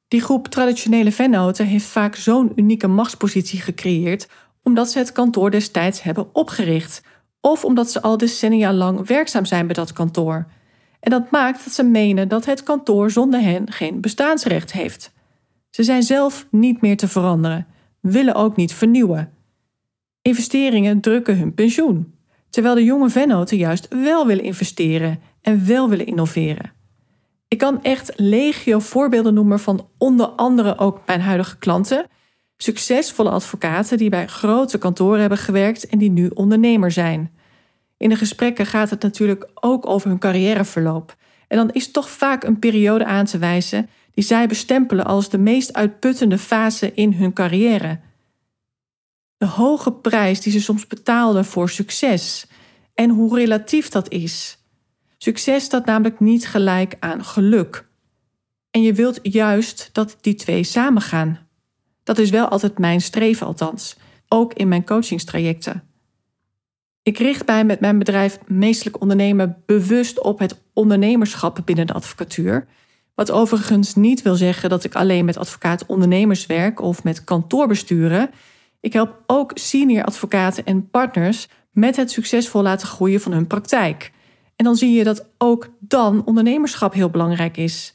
Die 0.09 0.21
groep 0.21 0.49
traditionele 0.49 1.13
vennoten 1.13 1.67
heeft 1.67 1.87
vaak 1.87 2.17
zo'n 2.17 2.53
unieke 2.57 2.87
machtspositie 2.87 3.61
gecreëerd 3.61 4.29
omdat 4.65 4.91
ze 4.91 4.99
het 4.99 5.13
kantoor 5.13 5.51
destijds 5.51 6.03
hebben 6.03 6.35
opgericht, 6.35 7.03
of 7.41 7.65
omdat 7.65 7.91
ze 7.91 8.03
al 8.03 8.17
decennia 8.17 8.73
lang 8.73 9.07
werkzaam 9.07 9.45
zijn 9.45 9.67
bij 9.67 9.75
dat 9.75 9.93
kantoor. 9.93 10.47
En 11.01 11.11
dat 11.11 11.31
maakt 11.31 11.65
dat 11.65 11.73
ze 11.73 11.83
menen 11.83 12.29
dat 12.29 12.45
het 12.45 12.63
kantoor 12.63 13.11
zonder 13.11 13.41
hen 13.41 13.73
geen 13.73 14.01
bestaansrecht 14.01 14.73
heeft. 14.73 15.13
Ze 15.71 15.83
zijn 15.83 16.03
zelf 16.03 16.47
niet 16.51 16.81
meer 16.81 16.97
te 16.97 17.09
veranderen, 17.09 17.67
willen 18.01 18.35
ook 18.35 18.57
niet 18.57 18.75
vernieuwen. 18.75 19.33
Investeringen 20.23 21.01
drukken 21.01 21.39
hun 21.39 21.55
pensioen, 21.55 22.15
terwijl 22.51 22.75
de 22.75 22.85
jonge 22.85 23.11
vennoten 23.11 23.57
juist 23.57 23.87
wel 23.89 24.27
willen 24.27 24.45
investeren 24.45 25.21
en 25.41 25.67
wel 25.67 25.89
willen 25.89 26.07
innoveren. 26.07 26.73
Ik 27.49 27.59
kan 27.59 27.83
echt 27.83 28.13
legio 28.17 28.79
voorbeelden 28.79 29.35
noemen 29.35 29.61
van 29.61 29.89
onder 29.99 30.27
andere 30.27 30.79
ook 30.79 31.01
mijn 31.07 31.21
huidige 31.21 31.59
klanten. 31.59 32.07
Succesvolle 32.65 33.31
advocaten 33.31 33.99
die 33.99 34.09
bij 34.09 34.27
grote 34.27 34.79
kantoren 34.79 35.21
hebben 35.21 35.39
gewerkt 35.39 35.87
en 35.87 35.99
die 35.99 36.11
nu 36.11 36.29
ondernemer 36.29 36.91
zijn. 36.91 37.33
In 37.97 38.09
de 38.09 38.17
gesprekken 38.17 38.67
gaat 38.67 38.91
het 38.91 39.03
natuurlijk 39.03 39.49
ook 39.55 39.87
over 39.87 40.09
hun 40.09 40.19
carrièreverloop. 40.19 41.17
En 41.49 41.57
dan 41.57 41.71
is 41.71 41.91
toch 41.91 42.11
vaak 42.11 42.45
een 42.45 42.59
periode 42.59 43.05
aan 43.05 43.25
te 43.25 43.39
wijzen 43.39 43.89
die 44.11 44.25
zij 44.25 44.47
bestempelen 44.47 45.05
als 45.05 45.29
de 45.29 45.39
meest 45.39 45.73
uitputtende 45.73 46.39
fase 46.39 46.93
in 46.95 47.13
hun 47.13 47.33
carrière. 47.33 48.01
De 49.37 49.47
hoge 49.47 49.93
prijs 49.93 50.41
die 50.41 50.53
ze 50.53 50.61
soms 50.61 50.87
betaalden 50.87 51.45
voor 51.45 51.69
succes 51.71 52.47
en 52.95 53.11
hoe 53.11 53.39
relatief 53.39 53.89
dat 53.89 54.11
is. 54.11 54.59
Succes 55.19 55.65
staat 55.65 55.87
namelijk 55.87 56.21
niet 56.21 56.47
gelijk 56.47 56.97
aan 57.01 57.25
geluk. 57.25 57.87
En 58.71 58.83
je 58.83 58.93
wilt 58.93 59.19
juist 59.23 59.89
dat 59.93 60.17
die 60.21 60.35
twee 60.35 60.65
samengaan. 60.65 61.45
Dat 62.05 62.19
is 62.19 62.31
wel 62.31 62.49
altijd 62.49 62.79
mijn 62.79 63.01
streven, 63.01 63.47
althans, 63.47 63.97
ook 64.29 64.55
in 64.55 64.69
mijn 64.69 64.85
coachingstrajecten. 64.85 65.83
Ik 67.03 67.19
richt 67.19 67.47
mij 67.47 67.65
met 67.65 67.81
mijn 67.81 67.99
bedrijf 67.99 68.39
Meestelijk 68.47 69.01
Ondernemen 69.01 69.63
bewust 69.67 70.21
op 70.21 70.39
het 70.39 70.61
ondernemerschap 70.73 71.61
binnen 71.65 71.87
de 71.87 71.93
advocatuur, 71.93 72.67
Wat 73.15 73.31
overigens 73.31 73.95
niet 73.95 74.23
wil 74.23 74.35
zeggen 74.35 74.71
dat 74.71 74.85
ik 74.85 74.95
alleen 74.95 75.25
met 75.25 75.37
advocaat-ondernemers 75.37 76.47
werk 76.47 76.81
of 76.81 77.05
met 77.05 77.25
kantoorbesturen. 77.25 78.31
Ik 78.81 78.93
help 78.93 79.23
ook 79.27 79.51
senior 79.55 80.05
advocaten 80.05 80.65
en 80.65 80.91
partners 80.91 81.49
met 81.71 81.97
het 81.97 82.11
succesvol 82.11 82.63
laten 82.63 82.89
groeien 82.89 83.21
van 83.21 83.33
hun 83.33 83.47
praktijk. 83.47 84.13
En 84.57 84.65
dan 84.65 84.77
zie 84.77 84.93
je 84.93 85.05
dat 85.05 85.27
ook 85.39 85.69
dan 85.79 86.25
ondernemerschap 86.25 86.95
heel 86.95 87.11
belangrijk 87.11 87.57
is. 87.57 87.95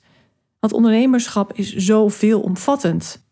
Want 0.60 0.74
ondernemerschap 0.74 1.54
is 1.54 1.76
zo 1.76 2.08
veelomvattend. 2.08 3.29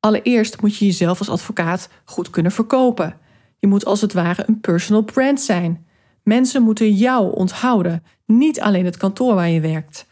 Allereerst 0.00 0.60
moet 0.60 0.76
je 0.76 0.84
jezelf 0.84 1.18
als 1.18 1.28
advocaat 1.28 1.88
goed 2.04 2.30
kunnen 2.30 2.52
verkopen. 2.52 3.16
Je 3.58 3.66
moet 3.66 3.84
als 3.84 4.00
het 4.00 4.12
ware 4.12 4.44
een 4.46 4.60
personal 4.60 5.02
brand 5.02 5.40
zijn. 5.40 5.86
Mensen 6.22 6.62
moeten 6.62 6.92
jou 6.94 7.34
onthouden, 7.34 8.02
niet 8.26 8.60
alleen 8.60 8.84
het 8.84 8.96
kantoor 8.96 9.34
waar 9.34 9.48
je 9.48 9.60
werkt. 9.60 10.06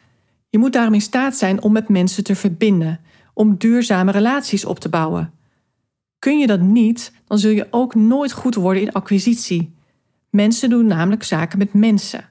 Je 0.50 0.58
moet 0.58 0.72
daarom 0.72 0.94
in 0.94 1.00
staat 1.00 1.36
zijn 1.36 1.62
om 1.62 1.72
met 1.72 1.88
mensen 1.88 2.24
te 2.24 2.34
verbinden, 2.34 3.00
om 3.34 3.56
duurzame 3.56 4.10
relaties 4.10 4.64
op 4.64 4.78
te 4.78 4.88
bouwen. 4.88 5.32
Kun 6.18 6.38
je 6.38 6.46
dat 6.46 6.60
niet, 6.60 7.12
dan 7.26 7.38
zul 7.38 7.50
je 7.50 7.66
ook 7.70 7.94
nooit 7.94 8.32
goed 8.32 8.54
worden 8.54 8.82
in 8.82 8.92
acquisitie. 8.92 9.74
Mensen 10.30 10.70
doen 10.70 10.86
namelijk 10.86 11.22
zaken 11.22 11.58
met 11.58 11.72
mensen. 11.72 12.30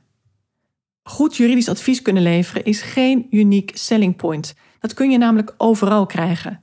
Goed 1.04 1.36
juridisch 1.36 1.70
advies 1.70 2.02
kunnen 2.02 2.24
leveren 2.24 2.66
is 2.66 2.82
geen 2.82 3.28
uniek 3.30 3.72
selling 3.74 4.16
point. 4.16 4.56
Dat 4.80 4.94
kun 4.94 5.12
je 5.12 5.18
namelijk 5.18 5.54
overal 5.58 6.06
krijgen. 6.06 6.62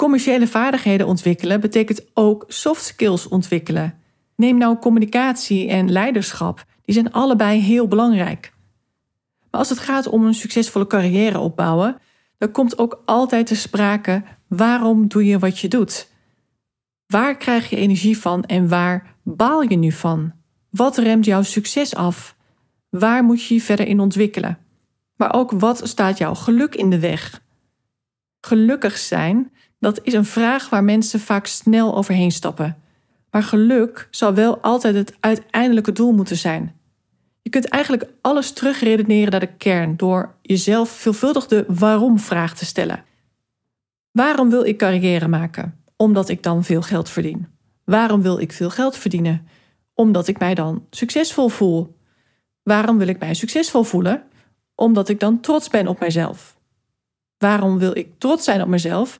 Commerciële 0.00 0.46
vaardigheden 0.46 1.06
ontwikkelen 1.06 1.60
betekent 1.60 2.04
ook 2.14 2.44
soft 2.48 2.84
skills 2.84 3.28
ontwikkelen. 3.28 3.94
Neem 4.36 4.58
nou 4.58 4.78
communicatie 4.78 5.68
en 5.68 5.92
leiderschap, 5.92 6.64
die 6.84 6.94
zijn 6.94 7.12
allebei 7.12 7.60
heel 7.60 7.88
belangrijk. 7.88 8.52
Maar 9.50 9.60
als 9.60 9.68
het 9.68 9.78
gaat 9.78 10.06
om 10.06 10.24
een 10.24 10.34
succesvolle 10.34 10.86
carrière 10.86 11.38
opbouwen, 11.38 11.96
dan 12.38 12.50
komt 12.50 12.78
ook 12.78 13.02
altijd 13.04 13.46
te 13.46 13.56
sprake 13.56 14.22
waarom 14.48 15.08
doe 15.08 15.24
je 15.24 15.38
wat 15.38 15.58
je 15.58 15.68
doet. 15.68 16.12
Waar 17.06 17.36
krijg 17.36 17.70
je 17.70 17.76
energie 17.76 18.18
van 18.18 18.44
en 18.44 18.68
waar 18.68 19.16
baal 19.22 19.62
je 19.62 19.76
nu 19.76 19.92
van? 19.92 20.32
Wat 20.70 20.98
remt 20.98 21.24
jouw 21.24 21.42
succes 21.42 21.94
af? 21.94 22.36
Waar 22.88 23.24
moet 23.24 23.44
je 23.44 23.54
je 23.54 23.60
verder 23.60 23.86
in 23.86 24.00
ontwikkelen? 24.00 24.58
Maar 25.16 25.34
ook 25.34 25.50
wat 25.50 25.80
staat 25.84 26.18
jouw 26.18 26.34
geluk 26.34 26.74
in 26.74 26.90
de 26.90 26.98
weg? 26.98 27.42
Gelukkig 28.40 28.98
zijn, 28.98 29.52
dat 29.80 30.00
is 30.02 30.12
een 30.12 30.24
vraag 30.24 30.68
waar 30.68 30.84
mensen 30.84 31.20
vaak 31.20 31.46
snel 31.46 31.96
overheen 31.96 32.32
stappen. 32.32 32.76
Maar 33.30 33.42
geluk 33.42 34.08
zal 34.10 34.34
wel 34.34 34.58
altijd 34.58 34.94
het 34.94 35.14
uiteindelijke 35.20 35.92
doel 35.92 36.12
moeten 36.12 36.36
zijn. 36.36 36.74
Je 37.42 37.50
kunt 37.50 37.68
eigenlijk 37.68 38.06
alles 38.20 38.52
terugredeneren 38.52 39.30
naar 39.30 39.40
de 39.40 39.56
kern 39.56 39.96
door 39.96 40.34
jezelf 40.42 40.90
veelvuldig 40.90 41.46
de 41.46 41.64
waarom-vraag 41.68 42.54
te 42.56 42.64
stellen. 42.64 43.04
Waarom 44.10 44.50
wil 44.50 44.64
ik 44.64 44.76
carrière 44.78 45.28
maken? 45.28 45.78
Omdat 45.96 46.28
ik 46.28 46.42
dan 46.42 46.64
veel 46.64 46.82
geld 46.82 47.08
verdien. 47.08 47.46
Waarom 47.84 48.22
wil 48.22 48.38
ik 48.38 48.52
veel 48.52 48.70
geld 48.70 48.96
verdienen? 48.96 49.46
Omdat 49.94 50.28
ik 50.28 50.38
mij 50.38 50.54
dan 50.54 50.86
succesvol 50.90 51.48
voel. 51.48 51.96
Waarom 52.62 52.98
wil 52.98 53.08
ik 53.08 53.18
mij 53.18 53.34
succesvol 53.34 53.82
voelen? 53.82 54.22
Omdat 54.74 55.08
ik 55.08 55.20
dan 55.20 55.40
trots 55.40 55.68
ben 55.68 55.86
op 55.86 56.00
mijzelf. 56.00 56.58
Waarom 57.38 57.78
wil 57.78 57.96
ik 57.96 58.08
trots 58.18 58.44
zijn 58.44 58.62
op 58.62 58.68
mezelf? 58.68 59.18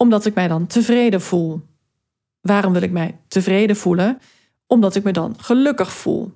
Omdat 0.00 0.26
ik 0.26 0.34
mij 0.34 0.48
dan 0.48 0.66
tevreden 0.66 1.20
voel. 1.20 1.60
Waarom 2.40 2.72
wil 2.72 2.82
ik 2.82 2.90
mij 2.90 3.18
tevreden 3.28 3.76
voelen? 3.76 4.18
Omdat 4.66 4.94
ik 4.94 5.02
me 5.02 5.12
dan 5.12 5.34
gelukkig 5.38 5.92
voel. 5.92 6.32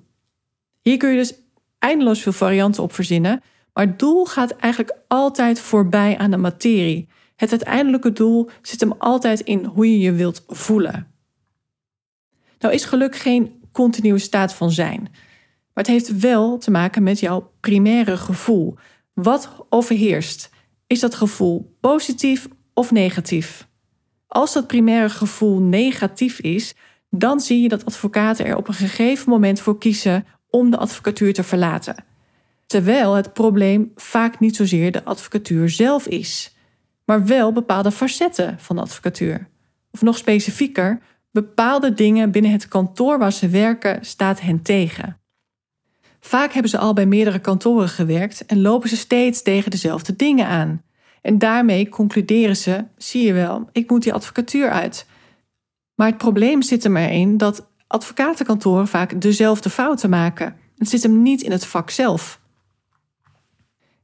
Hier 0.81 0.97
kun 0.97 1.09
je 1.09 1.17
dus 1.17 1.33
eindeloos 1.79 2.21
veel 2.21 2.31
varianten 2.31 2.83
op 2.83 2.93
verzinnen, 2.93 3.41
maar 3.73 3.85
het 3.85 3.99
doel 3.99 4.25
gaat 4.25 4.51
eigenlijk 4.51 4.97
altijd 5.07 5.59
voorbij 5.59 6.17
aan 6.17 6.31
de 6.31 6.37
materie. 6.37 7.07
Het 7.35 7.51
uiteindelijke 7.51 8.11
doel 8.11 8.49
zit 8.61 8.79
hem 8.79 8.91
altijd 8.97 9.39
in 9.39 9.65
hoe 9.65 9.91
je 9.91 9.99
je 9.99 10.11
wilt 10.11 10.43
voelen. 10.47 11.11
Nou 12.59 12.73
is 12.73 12.85
geluk 12.85 13.15
geen 13.15 13.61
continue 13.71 14.17
staat 14.17 14.53
van 14.53 14.71
zijn, 14.71 15.01
maar 15.73 15.83
het 15.83 15.87
heeft 15.87 16.19
wel 16.19 16.57
te 16.57 16.71
maken 16.71 17.03
met 17.03 17.19
jouw 17.19 17.51
primaire 17.59 18.17
gevoel. 18.17 18.75
Wat 19.13 19.65
overheerst? 19.69 20.49
Is 20.87 20.99
dat 20.99 21.15
gevoel 21.15 21.77
positief 21.79 22.47
of 22.75 22.91
negatief? 22.91 23.67
Als 24.27 24.53
dat 24.53 24.67
primaire 24.67 25.09
gevoel 25.09 25.59
negatief 25.59 26.39
is, 26.39 26.73
dan 27.09 27.39
zie 27.39 27.61
je 27.61 27.69
dat 27.69 27.85
advocaten 27.85 28.45
er 28.45 28.57
op 28.57 28.67
een 28.67 28.73
gegeven 28.73 29.29
moment 29.29 29.59
voor 29.59 29.77
kiezen 29.77 30.25
om 30.49 30.69
de 30.69 30.77
advocatuur 30.77 31.33
te 31.33 31.43
verlaten. 31.43 32.05
Terwijl 32.65 33.13
het 33.13 33.33
probleem 33.33 33.91
vaak 33.95 34.39
niet 34.39 34.55
zozeer 34.55 34.91
de 34.91 35.03
advocatuur 35.03 35.69
zelf 35.69 36.07
is, 36.07 36.55
maar 37.05 37.25
wel 37.25 37.51
bepaalde 37.51 37.91
facetten 37.91 38.59
van 38.59 38.75
de 38.75 38.81
advocatuur. 38.81 39.47
Of 39.91 40.01
nog 40.01 40.17
specifieker, 40.17 40.99
bepaalde 41.31 41.93
dingen 41.93 42.31
binnen 42.31 42.51
het 42.51 42.67
kantoor 42.67 43.17
waar 43.19 43.33
ze 43.33 43.49
werken 43.49 44.05
staat 44.05 44.41
hen 44.41 44.61
tegen. 44.61 45.19
Vaak 46.19 46.51
hebben 46.51 46.71
ze 46.71 46.77
al 46.77 46.93
bij 46.93 47.05
meerdere 47.05 47.39
kantoren 47.39 47.89
gewerkt 47.89 48.45
en 48.45 48.61
lopen 48.61 48.89
ze 48.89 48.97
steeds 48.97 49.41
tegen 49.41 49.71
dezelfde 49.71 50.15
dingen 50.15 50.47
aan. 50.47 50.81
En 51.25 51.37
daarmee 51.37 51.89
concluderen 51.89 52.57
ze: 52.57 52.85
zie 52.97 53.25
je 53.25 53.33
wel, 53.33 53.69
ik 53.71 53.89
moet 53.89 54.03
die 54.03 54.13
advocatuur 54.13 54.69
uit. 54.69 55.07
Maar 55.95 56.07
het 56.07 56.17
probleem 56.17 56.61
zit 56.61 56.83
er 56.83 56.91
maar 56.91 57.11
in 57.11 57.37
dat 57.37 57.67
advocatenkantoren 57.87 58.87
vaak 58.87 59.21
dezelfde 59.21 59.69
fouten 59.69 60.09
maken. 60.09 60.55
Het 60.77 60.89
zit 60.89 61.03
hem 61.03 61.21
niet 61.21 61.41
in 61.41 61.51
het 61.51 61.65
vak 61.65 61.89
zelf. 61.89 62.41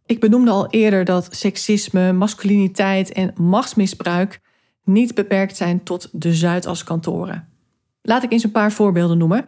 Ik 0.05 0.19
benoemde 0.19 0.51
al 0.51 0.69
eerder 0.69 1.05
dat 1.05 1.27
seksisme, 1.31 2.11
masculiniteit 2.11 3.11
en 3.11 3.33
machtsmisbruik 3.35 4.39
niet 4.83 5.15
beperkt 5.15 5.57
zijn 5.57 5.83
tot 5.83 6.09
de 6.11 6.33
Zuidaskantoren. 6.33 7.47
Laat 8.01 8.23
ik 8.23 8.31
eens 8.31 8.43
een 8.43 8.51
paar 8.51 8.71
voorbeelden 8.71 9.17
noemen. 9.17 9.45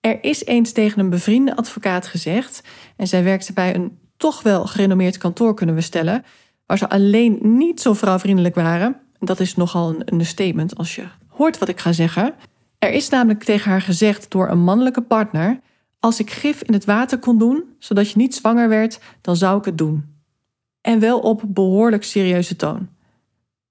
Er 0.00 0.24
is 0.24 0.44
eens 0.44 0.72
tegen 0.72 1.00
een 1.00 1.10
bevriende 1.10 1.56
advocaat 1.56 2.06
gezegd, 2.06 2.62
en 2.96 3.06
zij 3.06 3.24
werkte 3.24 3.52
bij 3.52 3.74
een 3.74 3.98
toch 4.16 4.42
wel 4.42 4.66
gerenommeerd 4.66 5.18
kantoor, 5.18 5.54
kunnen 5.54 5.74
we 5.74 5.80
stellen, 5.80 6.24
waar 6.70 6.78
ze 6.78 6.88
alleen 6.88 7.38
niet 7.42 7.80
zo 7.80 7.92
vrouwvriendelijk 7.92 8.54
waren. 8.54 8.96
Dat 9.18 9.40
is 9.40 9.56
nogal 9.56 9.88
een 9.88 10.12
understatement 10.12 10.76
als 10.76 10.94
je 10.94 11.04
hoort 11.26 11.58
wat 11.58 11.68
ik 11.68 11.80
ga 11.80 11.92
zeggen. 11.92 12.34
Er 12.78 12.92
is 12.92 13.08
namelijk 13.08 13.44
tegen 13.44 13.70
haar 13.70 13.80
gezegd 13.80 14.30
door 14.30 14.48
een 14.48 14.58
mannelijke 14.58 15.02
partner: 15.02 15.60
Als 16.00 16.20
ik 16.20 16.30
gif 16.30 16.62
in 16.62 16.72
het 16.72 16.84
water 16.84 17.18
kon 17.18 17.38
doen, 17.38 17.64
zodat 17.78 18.10
je 18.10 18.16
niet 18.16 18.34
zwanger 18.34 18.68
werd, 18.68 19.00
dan 19.20 19.36
zou 19.36 19.58
ik 19.58 19.64
het 19.64 19.78
doen. 19.78 20.04
En 20.80 21.00
wel 21.00 21.18
op 21.18 21.42
behoorlijk 21.46 22.04
serieuze 22.04 22.56
toon. 22.56 22.88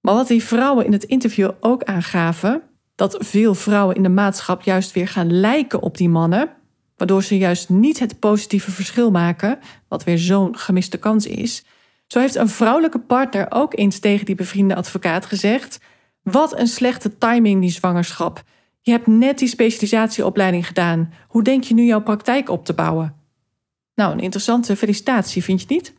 Maar 0.01 0.13
wat 0.13 0.27
die 0.27 0.43
vrouwen 0.43 0.85
in 0.85 0.91
het 0.91 1.03
interview 1.03 1.51
ook 1.59 1.83
aangaven, 1.83 2.61
dat 2.95 3.17
veel 3.19 3.55
vrouwen 3.55 3.95
in 3.95 4.03
de 4.03 4.09
maatschappij 4.09 4.65
juist 4.65 4.91
weer 4.91 5.07
gaan 5.07 5.39
lijken 5.39 5.81
op 5.81 5.97
die 5.97 6.09
mannen, 6.09 6.49
waardoor 6.97 7.23
ze 7.23 7.37
juist 7.37 7.69
niet 7.69 7.99
het 7.99 8.19
positieve 8.19 8.71
verschil 8.71 9.11
maken, 9.11 9.59
wat 9.87 10.03
weer 10.03 10.17
zo'n 10.17 10.57
gemiste 10.57 10.97
kans 10.97 11.25
is. 11.25 11.63
Zo 12.11 12.19
heeft 12.19 12.35
een 12.35 12.49
vrouwelijke 12.49 12.99
partner 12.99 13.45
ook 13.49 13.77
eens 13.77 13.99
tegen 13.99 14.25
die 14.25 14.35
bevriende 14.35 14.75
advocaat 14.75 15.25
gezegd: 15.25 15.79
Wat 16.21 16.59
een 16.59 16.67
slechte 16.67 17.17
timing, 17.17 17.61
die 17.61 17.71
zwangerschap. 17.71 18.43
Je 18.81 18.91
hebt 18.91 19.07
net 19.07 19.39
die 19.39 19.47
specialisatieopleiding 19.47 20.67
gedaan. 20.67 21.13
Hoe 21.27 21.43
denk 21.43 21.63
je 21.63 21.73
nu 21.73 21.83
jouw 21.83 22.01
praktijk 22.01 22.49
op 22.49 22.65
te 22.65 22.73
bouwen? 22.73 23.15
Nou, 23.95 24.13
een 24.13 24.19
interessante 24.19 24.75
felicitatie, 24.75 25.43
vind 25.43 25.61
je 25.61 25.67
niet? 25.69 25.93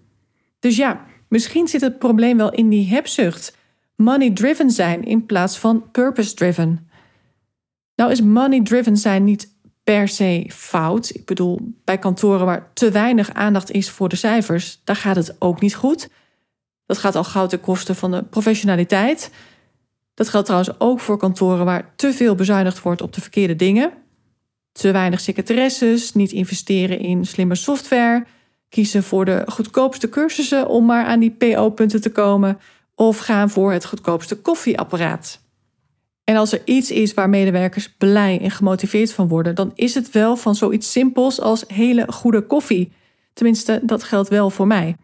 Dus 0.58 0.76
ja, 0.76 1.06
misschien 1.28 1.68
zit 1.68 1.80
het 1.80 1.98
probleem 1.98 2.36
wel 2.36 2.52
in 2.52 2.68
die 2.68 2.88
hebzucht. 2.88 3.56
Money-driven 3.96 4.70
zijn 4.70 5.04
in 5.04 5.26
plaats 5.26 5.58
van 5.58 5.90
purpose-driven. 5.90 6.88
Nou 7.94 8.10
is 8.10 8.20
money-driven 8.20 8.96
zijn 8.96 9.24
niet 9.24 9.49
per 9.90 10.08
se 10.08 10.46
fout. 10.48 11.14
Ik 11.14 11.24
bedoel, 11.24 11.74
bij 11.84 11.98
kantoren 11.98 12.46
waar 12.46 12.70
te 12.74 12.90
weinig 12.90 13.32
aandacht 13.32 13.70
is 13.70 13.90
voor 13.90 14.08
de 14.08 14.16
cijfers, 14.16 14.80
daar 14.84 14.96
gaat 14.96 15.16
het 15.16 15.36
ook 15.38 15.60
niet 15.60 15.74
goed. 15.74 16.08
Dat 16.86 16.98
gaat 16.98 17.14
al 17.14 17.24
gauw 17.24 17.46
ten 17.46 17.60
koste 17.60 17.94
van 17.94 18.10
de 18.10 18.22
professionaliteit. 18.22 19.30
Dat 20.14 20.28
geldt 20.28 20.46
trouwens 20.46 20.80
ook 20.80 21.00
voor 21.00 21.18
kantoren 21.18 21.64
waar 21.64 21.92
te 21.96 22.12
veel 22.12 22.34
bezuinigd 22.34 22.82
wordt 22.82 23.02
op 23.02 23.12
de 23.12 23.20
verkeerde 23.20 23.56
dingen. 23.56 23.92
Te 24.72 24.90
weinig 24.90 25.20
secretaresses, 25.20 26.12
niet 26.12 26.32
investeren 26.32 26.98
in 26.98 27.26
slimme 27.26 27.54
software, 27.54 28.26
kiezen 28.68 29.02
voor 29.02 29.24
de 29.24 29.42
goedkoopste 29.46 30.08
cursussen 30.08 30.68
om 30.68 30.86
maar 30.86 31.04
aan 31.04 31.20
die 31.20 31.30
PO-punten 31.30 32.00
te 32.00 32.12
komen, 32.12 32.58
of 32.94 33.18
gaan 33.18 33.50
voor 33.50 33.72
het 33.72 33.84
goedkoopste 33.84 34.36
koffieapparaat. 34.36 35.40
En 36.30 36.36
als 36.36 36.52
er 36.52 36.62
iets 36.64 36.90
is 36.90 37.14
waar 37.14 37.28
medewerkers 37.28 37.94
blij 37.98 38.40
en 38.40 38.50
gemotiveerd 38.50 39.12
van 39.12 39.28
worden, 39.28 39.54
dan 39.54 39.72
is 39.74 39.94
het 39.94 40.10
wel 40.10 40.36
van 40.36 40.54
zoiets 40.54 40.92
simpels 40.92 41.40
als 41.40 41.64
hele 41.66 42.12
goede 42.12 42.40
koffie. 42.40 42.92
Tenminste, 43.32 43.80
dat 43.82 44.02
geldt 44.02 44.28
wel 44.28 44.50
voor 44.50 44.66
mij. 44.66 44.96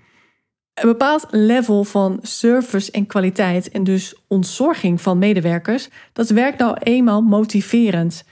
Een 0.75 0.89
bepaald 0.89 1.27
level 1.31 1.85
van 1.85 2.19
service 2.23 2.91
en 2.91 3.07
kwaliteit 3.07 3.71
en 3.71 3.85
dus 3.85 4.15
ontzorging 4.29 5.01
van 5.01 5.19
medewerkers, 5.19 5.89
dat 6.13 6.29
werkt 6.29 6.59
nou 6.59 6.77
eenmaal 6.83 7.23
motiverend. 7.23 8.25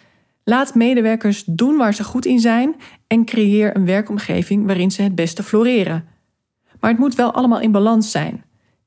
Laat 0.44 0.74
medewerkers 0.74 1.44
doen 1.46 1.76
waar 1.76 1.94
ze 1.94 2.04
goed 2.04 2.26
in 2.26 2.40
zijn 2.40 2.74
en 3.07 3.24
creëer 3.24 3.76
een 3.76 3.87
werkomgeving 3.87 4.66
waarin 4.66 4.90
ze 4.90 5.02
het 5.02 5.14
beste 5.14 5.42
floreren. 5.42 6.09
Maar 6.80 6.90
het 6.90 7.00
moet 7.00 7.14
wel 7.14 7.33
allemaal 7.33 7.61
in 7.61 7.72
balans 7.72 8.11
zijn. 8.11 8.44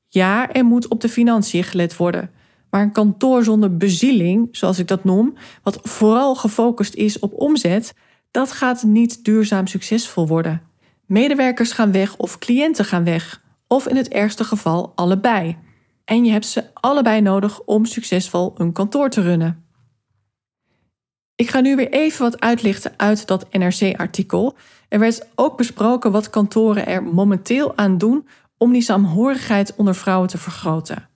Ja, 0.08 0.52
er 0.52 0.64
moet 0.64 0.88
op 0.88 1.00
de 1.00 1.08
financiën 1.08 1.64
gelet 1.64 1.96
worden. 1.96 2.30
Maar 2.70 2.82
een 2.82 2.92
kantoor 2.92 3.44
zonder 3.44 3.76
bezieling, 3.76 4.48
zoals 4.50 4.78
ik 4.78 4.88
dat 4.88 5.04
noem, 5.04 5.34
wat 5.62 5.78
vooral 5.82 6.34
gefocust 6.34 6.94
is 6.94 7.18
op 7.18 7.32
omzet, 7.32 7.94
dat 8.30 8.52
gaat 8.52 8.82
niet 8.82 9.24
duurzaam 9.24 9.66
succesvol 9.66 10.26
worden. 10.26 10.62
Medewerkers 11.06 11.72
gaan 11.72 11.92
weg 11.92 12.16
of 12.16 12.38
cliënten 12.38 12.84
gaan 12.84 13.04
weg, 13.04 13.42
of 13.66 13.86
in 13.88 13.96
het 13.96 14.08
ergste 14.08 14.44
geval 14.44 14.92
allebei. 14.94 15.56
En 16.04 16.24
je 16.24 16.30
hebt 16.30 16.46
ze 16.46 16.64
allebei 16.74 17.20
nodig 17.20 17.60
om 17.60 17.84
succesvol 17.84 18.54
een 18.56 18.72
kantoor 18.72 19.10
te 19.10 19.20
runnen. 19.20 19.64
Ik 21.34 21.50
ga 21.50 21.60
nu 21.60 21.76
weer 21.76 21.90
even 21.90 22.22
wat 22.22 22.40
uitlichten 22.40 22.92
uit 22.96 23.26
dat 23.26 23.46
NRC-artikel. 23.52 24.56
Er 24.88 24.98
werd 24.98 25.28
ook 25.34 25.56
besproken 25.56 26.12
wat 26.12 26.30
kantoren 26.30 26.86
er 26.86 27.02
momenteel 27.02 27.76
aan 27.76 27.98
doen 27.98 28.28
om 28.56 28.72
die 28.72 28.82
saamhorigheid 28.82 29.74
onder 29.76 29.94
vrouwen 29.94 30.28
te 30.28 30.38
vergroten. 30.38 31.08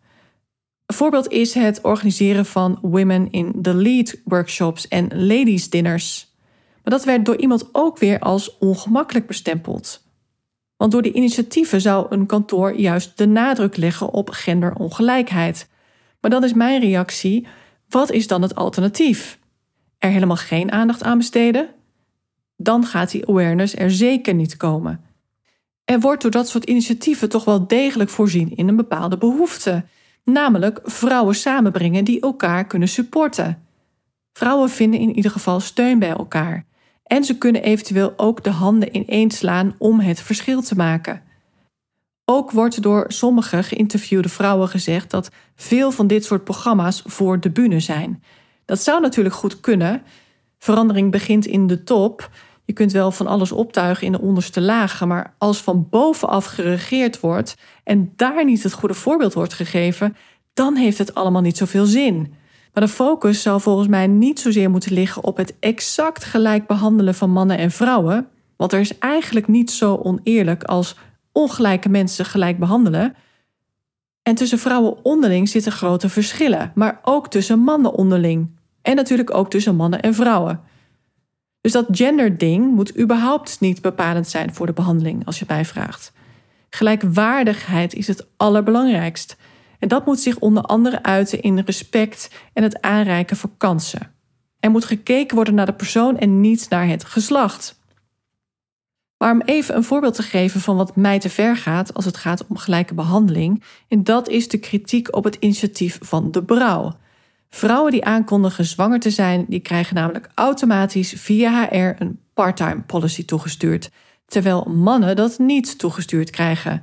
Voorbeeld 0.93 1.29
is 1.29 1.55
het 1.55 1.81
organiseren 1.81 2.47
van 2.47 2.79
Women 2.83 3.31
in 3.31 3.63
the 3.63 3.75
Lead 3.75 4.17
workshops 4.25 4.89
en 4.89 5.27
ladies 5.27 5.71
dinners. 5.71 6.35
Maar 6.85 6.93
dat 6.93 7.05
werd 7.05 7.25
door 7.25 7.37
iemand 7.37 7.69
ook 7.73 7.99
weer 7.99 8.19
als 8.19 8.59
ongemakkelijk 8.59 9.27
bestempeld. 9.27 10.03
Want 10.77 10.93
door 10.93 11.03
die 11.03 11.13
initiatieven 11.13 11.81
zou 11.81 12.07
een 12.11 12.27
kantoor 12.27 12.75
juist 12.77 13.19
de 13.19 13.27
nadruk 13.27 13.77
leggen 13.77 14.13
op 14.13 14.31
genderongelijkheid. 14.31 15.69
Maar 16.21 16.31
dan 16.31 16.45
is 16.45 16.53
mijn 16.53 16.81
reactie: 16.81 17.47
wat 17.89 18.11
is 18.11 18.27
dan 18.27 18.43
het 18.43 18.55
alternatief? 18.55 19.39
Er 19.99 20.11
helemaal 20.11 20.37
geen 20.37 20.73
aandacht 20.73 21.03
aan 21.03 21.19
besteden? 21.19 21.69
Dan 22.57 22.85
gaat 22.85 23.11
die 23.11 23.29
awareness 23.29 23.77
er 23.77 23.91
zeker 23.91 24.35
niet 24.35 24.57
komen. 24.57 25.05
Er 25.85 26.01
wordt 26.01 26.23
door 26.23 26.31
dat 26.31 26.49
soort 26.49 26.65
initiatieven 26.65 27.29
toch 27.29 27.45
wel 27.45 27.67
degelijk 27.67 28.11
voorzien 28.11 28.57
in 28.57 28.69
een 28.69 28.77
bepaalde 28.77 29.19
behoefte, 29.19 29.85
namelijk 30.25 30.81
vrouwen 30.83 31.35
samenbrengen 31.35 32.05
die 32.05 32.21
elkaar 32.21 32.67
kunnen 32.67 32.89
supporten. 32.89 33.67
Vrouwen 34.33 34.71
vinden 34.71 35.01
in 35.01 35.15
ieder 35.15 35.31
geval 35.31 35.61
steun 35.61 35.99
bij 35.99 36.11
elkaar. 36.11 36.67
En 37.05 37.25
ze 37.25 37.39
kunnen 37.39 37.63
eventueel 37.63 38.13
ook 38.17 38.45
de 38.45 38.51
handen 38.51 38.97
ineenslaan 38.97 39.75
om 39.79 40.01
het 40.01 40.21
verschil 40.21 40.63
te 40.63 40.75
maken. 40.75 41.23
Ook 42.25 42.51
wordt 42.51 42.83
door 42.83 43.05
sommige 43.09 43.63
geïnterviewde 43.63 44.29
vrouwen 44.29 44.69
gezegd 44.69 45.11
dat 45.11 45.31
veel 45.55 45.91
van 45.91 46.07
dit 46.07 46.25
soort 46.25 46.45
programma's 46.45 47.03
voor 47.07 47.41
de 47.41 47.51
bühne 47.51 47.81
zijn. 47.81 48.23
Dat 48.65 48.83
zou 48.83 49.01
natuurlijk 49.01 49.35
goed 49.35 49.61
kunnen. 49.61 50.03
Verandering 50.59 51.11
begint 51.11 51.47
in 51.47 51.67
de 51.67 51.83
top. 51.83 52.31
Je 52.73 52.79
kunt 52.79 52.93
wel 52.93 53.11
van 53.11 53.27
alles 53.27 53.53
optuigen 53.53 54.07
in 54.07 54.13
de 54.13 54.21
onderste 54.21 54.61
lagen, 54.61 55.09
maar 55.09 55.35
als 55.39 55.63
van 55.63 55.87
bovenaf 55.91 56.45
geregeerd 56.45 57.21
wordt 57.21 57.57
en 57.85 58.13
daar 58.17 58.45
niet 58.45 58.63
het 58.63 58.73
goede 58.73 58.95
voorbeeld 58.95 59.35
wordt 59.35 59.53
gegeven, 59.53 60.17
dan 60.55 60.77
heeft 60.77 60.99
het 60.99 61.15
allemaal 61.15 61.43
niet 61.43 61.57
zoveel 61.57 61.85
zin. 61.85 62.35
Maar 62.73 62.85
de 62.85 62.93
focus 62.93 63.43
zou 63.43 63.61
volgens 63.61 63.89
mij 63.89 64.07
niet 64.07 64.41
zozeer 64.41 64.71
moeten 64.71 64.93
liggen 64.93 65.25
op 65.25 65.37
het 65.37 65.55
exact 65.61 66.25
gelijk 66.25 66.67
behandelen 66.67 67.15
van 67.15 67.31
mannen 67.31 67.59
en 67.59 67.71
vrouwen, 67.71 68.27
want 68.57 68.73
er 68.73 68.81
is 68.81 68.99
eigenlijk 68.99 69.49
niet 69.49 69.71
zo 69.71 69.97
oneerlijk 69.97 70.65
als 70.65 70.97
ongelijke 71.33 71.89
mensen 71.89 72.25
gelijk 72.25 72.59
behandelen. 72.59 73.15
En 74.23 74.35
tussen 74.35 74.59
vrouwen 74.59 75.05
onderling 75.05 75.49
zitten 75.49 75.73
grote 75.73 76.09
verschillen, 76.09 76.73
maar 76.75 77.01
ook 77.03 77.29
tussen 77.29 77.59
mannen 77.59 77.93
onderling. 77.93 78.59
En 78.83 78.97
natuurlijk 78.97 79.35
ook 79.35 79.51
tussen 79.51 79.77
mannen 79.77 80.01
en 80.01 80.15
vrouwen. 80.15 80.71
Dus 81.63 81.73
dat 81.73 81.87
genderding 81.91 82.75
moet 82.75 82.99
überhaupt 82.99 83.61
niet 83.61 83.83
bepalend 83.83 84.29
zijn 84.29 84.55
voor 84.55 84.67
de 84.67 84.73
behandeling, 84.73 85.27
als 85.27 85.39
je 85.39 85.45
mij 85.49 85.65
vraagt. 85.65 86.13
Gelijkwaardigheid 86.71 87.95
is 87.95 88.07
het 88.07 88.27
allerbelangrijkst. 88.37 89.37
En 89.79 89.89
dat 89.89 90.07
moet 90.07 90.21
zich 90.21 90.39
onder 90.39 90.63
andere 90.63 91.03
uiten 91.03 91.43
in 91.43 91.59
respect 91.59 92.31
en 92.53 92.63
het 92.63 92.81
aanreiken 92.81 93.37
van 93.37 93.55
kansen. 93.57 94.13
Er 94.61 94.71
moet 94.71 94.85
gekeken 94.85 95.35
worden 95.35 95.55
naar 95.55 95.67
de 95.67 95.73
persoon 95.73 96.19
en 96.19 96.41
niet 96.41 96.67
naar 96.69 96.87
het 96.87 97.05
geslacht. 97.05 97.81
Maar 99.19 99.33
om 99.33 99.43
even 99.45 99.77
een 99.77 99.85
voorbeeld 99.85 100.15
te 100.15 100.23
geven 100.23 100.61
van 100.61 100.77
wat 100.77 100.97
mij 100.97 101.19
te 101.19 101.29
ver 101.29 101.57
gaat 101.57 101.95
als 101.95 102.05
het 102.05 102.17
gaat 102.17 102.47
om 102.47 102.57
gelijke 102.57 102.95
behandeling, 102.95 103.63
en 103.89 104.05
dat 104.05 104.29
is 104.29 104.49
de 104.49 104.59
kritiek 104.59 105.17
op 105.17 105.25
het 105.25 105.37
initiatief 105.41 105.99
van 106.01 106.31
de 106.31 106.43
Brouw. 106.43 106.93
Vrouwen 107.55 107.93
die 107.93 108.05
aankondigen 108.05 108.65
zwanger 108.65 109.01
te 109.01 109.11
zijn, 109.11 109.45
die 109.49 109.61
krijgen 109.61 109.95
namelijk 109.95 110.29
automatisch 110.35 111.13
via 111.17 111.69
HR 111.69 112.03
een 112.03 112.21
parttime 112.35 112.81
policy 112.87 113.25
toegestuurd, 113.25 113.91
terwijl 114.27 114.65
mannen 114.65 115.17
dat 115.17 115.39
niet 115.39 115.79
toegestuurd 115.79 116.31
krijgen. 116.31 116.83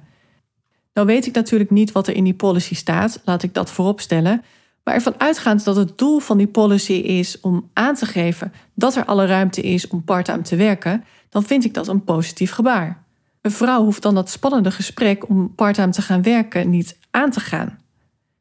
Nou 0.93 1.07
weet 1.07 1.25
ik 1.25 1.33
natuurlijk 1.33 1.69
niet 1.69 1.91
wat 1.91 2.07
er 2.07 2.15
in 2.15 2.23
die 2.23 2.33
policy 2.33 2.75
staat, 2.75 3.21
laat 3.25 3.43
ik 3.43 3.53
dat 3.53 3.71
vooropstellen. 3.71 4.43
Maar 4.83 4.93
ervan 4.93 5.19
uitgaand 5.19 5.63
dat 5.63 5.75
het 5.75 5.97
doel 5.97 6.19
van 6.19 6.37
die 6.37 6.47
policy 6.47 6.93
is 6.93 7.39
om 7.39 7.69
aan 7.73 7.95
te 7.95 8.05
geven 8.05 8.53
dat 8.73 8.95
er 8.95 9.05
alle 9.05 9.25
ruimte 9.25 9.61
is 9.61 9.87
om 9.87 10.03
parttime 10.03 10.41
te 10.41 10.55
werken, 10.55 11.03
dan 11.29 11.43
vind 11.43 11.65
ik 11.65 11.73
dat 11.73 11.87
een 11.87 12.03
positief 12.03 12.51
gebaar. 12.51 13.03
Een 13.41 13.51
vrouw 13.51 13.83
hoeft 13.83 14.01
dan 14.01 14.15
dat 14.15 14.29
spannende 14.29 14.71
gesprek 14.71 15.29
om 15.29 15.55
parttime 15.55 15.91
te 15.91 16.01
gaan 16.01 16.21
werken 16.21 16.69
niet 16.69 16.97
aan 17.11 17.31
te 17.31 17.39
gaan. 17.39 17.78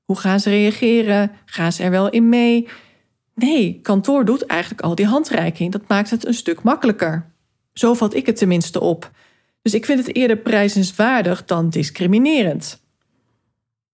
Hoe 0.08 0.18
gaan 0.18 0.40
ze 0.40 0.50
reageren? 0.50 1.30
Gaan 1.44 1.72
ze 1.72 1.82
er 1.82 1.90
wel 1.90 2.10
in 2.10 2.28
mee? 2.28 2.68
Nee, 3.34 3.80
kantoor 3.82 4.24
doet 4.24 4.46
eigenlijk 4.46 4.80
al 4.80 4.94
die 4.94 5.06
handreiking. 5.06 5.72
Dat 5.72 5.88
maakt 5.88 6.10
het 6.10 6.26
een 6.26 6.34
stuk 6.34 6.62
makkelijker. 6.62 7.32
Zo 7.72 7.94
vat 7.94 8.14
ik 8.14 8.26
het 8.26 8.36
tenminste 8.36 8.80
op. 8.80 9.10
Dus 9.62 9.74
ik 9.74 9.84
vind 9.84 10.06
het 10.06 10.16
eerder 10.16 10.36
prijzenswaardig 10.36 11.44
dan 11.44 11.70
discriminerend. 11.70 12.82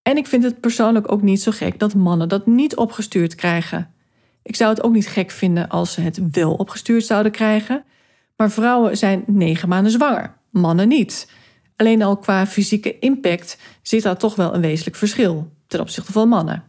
En 0.03 0.17
ik 0.17 0.27
vind 0.27 0.43
het 0.43 0.61
persoonlijk 0.61 1.13
ook 1.13 1.23
niet 1.23 1.43
zo 1.43 1.51
gek 1.51 1.79
dat 1.79 1.95
mannen 1.95 2.29
dat 2.29 2.47
niet 2.47 2.77
opgestuurd 2.77 3.35
krijgen. 3.35 3.95
Ik 4.43 4.57
zou 4.57 4.71
het 4.71 4.83
ook 4.83 4.93
niet 4.93 5.09
gek 5.09 5.31
vinden 5.31 5.69
als 5.69 5.93
ze 5.93 6.01
het 6.01 6.21
wel 6.31 6.55
opgestuurd 6.55 7.05
zouden 7.05 7.33
krijgen. 7.33 7.85
Maar 8.37 8.51
vrouwen 8.51 8.97
zijn 8.97 9.25
negen 9.27 9.69
maanden 9.69 9.93
zwanger, 9.93 10.37
mannen 10.51 10.89
niet. 10.89 11.31
Alleen 11.77 12.03
al 12.03 12.17
qua 12.17 12.47
fysieke 12.47 12.99
impact 12.99 13.59
zit 13.83 14.03
daar 14.03 14.19
toch 14.19 14.35
wel 14.35 14.55
een 14.55 14.61
wezenlijk 14.61 14.97
verschil 14.97 15.53
ten 15.75 15.83
opzichte 15.83 16.13
van 16.13 16.29
mannen. 16.29 16.63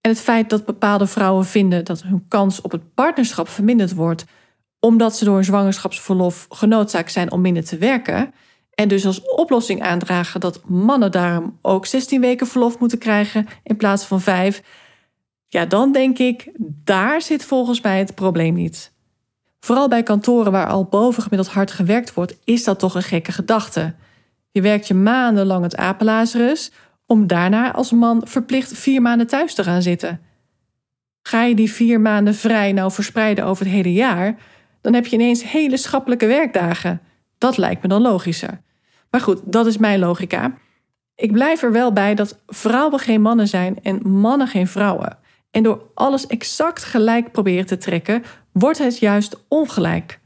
En 0.00 0.10
het 0.10 0.20
feit 0.20 0.50
dat 0.50 0.64
bepaalde 0.64 1.06
vrouwen 1.06 1.44
vinden 1.44 1.84
dat 1.84 2.02
hun 2.02 2.24
kans 2.28 2.60
op 2.60 2.72
het 2.72 2.94
partnerschap 2.94 3.48
verminderd 3.48 3.94
wordt 3.94 4.24
omdat 4.84 5.16
ze 5.16 5.24
door 5.24 5.36
een 5.36 5.44
zwangerschapsverlof 5.44 6.46
genoodzaakt 6.50 7.12
zijn 7.12 7.32
om 7.32 7.40
minder 7.40 7.64
te 7.64 7.78
werken. 7.78 8.34
En 8.74 8.88
dus 8.88 9.06
als 9.06 9.30
oplossing 9.30 9.82
aandragen 9.82 10.40
dat 10.40 10.60
mannen 10.68 11.10
daarom 11.10 11.58
ook 11.62 11.86
16 11.86 12.20
weken 12.20 12.46
verlof 12.46 12.78
moeten 12.78 12.98
krijgen 12.98 13.46
in 13.62 13.76
plaats 13.76 14.04
van 14.04 14.20
5. 14.20 14.62
Ja, 15.46 15.66
dan 15.66 15.92
denk 15.92 16.18
ik, 16.18 16.50
daar 16.84 17.22
zit 17.22 17.44
volgens 17.44 17.80
mij 17.80 17.98
het 17.98 18.14
probleem 18.14 18.54
niet. 18.54 18.92
Vooral 19.60 19.88
bij 19.88 20.02
kantoren 20.02 20.52
waar 20.52 20.66
al 20.66 20.84
bovengemiddeld 20.84 21.54
hard 21.54 21.70
gewerkt 21.70 22.14
wordt, 22.14 22.38
is 22.44 22.64
dat 22.64 22.78
toch 22.78 22.94
een 22.94 23.02
gekke 23.02 23.32
gedachte. 23.32 23.94
Je 24.50 24.60
werkt 24.60 24.86
je 24.86 24.94
maandenlang 24.94 25.62
het 25.62 25.76
apenlazerus 25.76 26.72
om 27.12 27.26
daarna 27.26 27.72
als 27.72 27.90
man 27.90 28.22
verplicht 28.24 28.72
vier 28.72 29.02
maanden 29.02 29.26
thuis 29.26 29.54
te 29.54 29.64
gaan 29.64 29.82
zitten. 29.82 30.20
Ga 31.22 31.42
je 31.42 31.54
die 31.54 31.72
vier 31.72 32.00
maanden 32.00 32.34
vrij 32.34 32.72
nou 32.72 32.92
verspreiden 32.92 33.44
over 33.44 33.64
het 33.64 33.74
hele 33.74 33.92
jaar, 33.92 34.36
dan 34.80 34.94
heb 34.94 35.06
je 35.06 35.16
ineens 35.16 35.50
hele 35.50 35.76
schappelijke 35.76 36.26
werkdagen. 36.26 37.00
Dat 37.38 37.56
lijkt 37.56 37.82
me 37.82 37.88
dan 37.88 38.02
logischer. 38.02 38.60
Maar 39.10 39.20
goed, 39.20 39.40
dat 39.44 39.66
is 39.66 39.76
mijn 39.76 39.98
logica. 39.98 40.54
Ik 41.14 41.32
blijf 41.32 41.62
er 41.62 41.72
wel 41.72 41.92
bij 41.92 42.14
dat 42.14 42.42
vrouwen 42.46 42.98
geen 42.98 43.22
mannen 43.22 43.48
zijn 43.48 43.82
en 43.82 44.08
mannen 44.08 44.46
geen 44.46 44.68
vrouwen. 44.68 45.18
En 45.50 45.62
door 45.62 45.82
alles 45.94 46.26
exact 46.26 46.84
gelijk 46.84 47.32
proberen 47.32 47.66
te 47.66 47.76
trekken, 47.76 48.22
wordt 48.52 48.78
het 48.78 48.98
juist 48.98 49.44
ongelijk. 49.48 50.20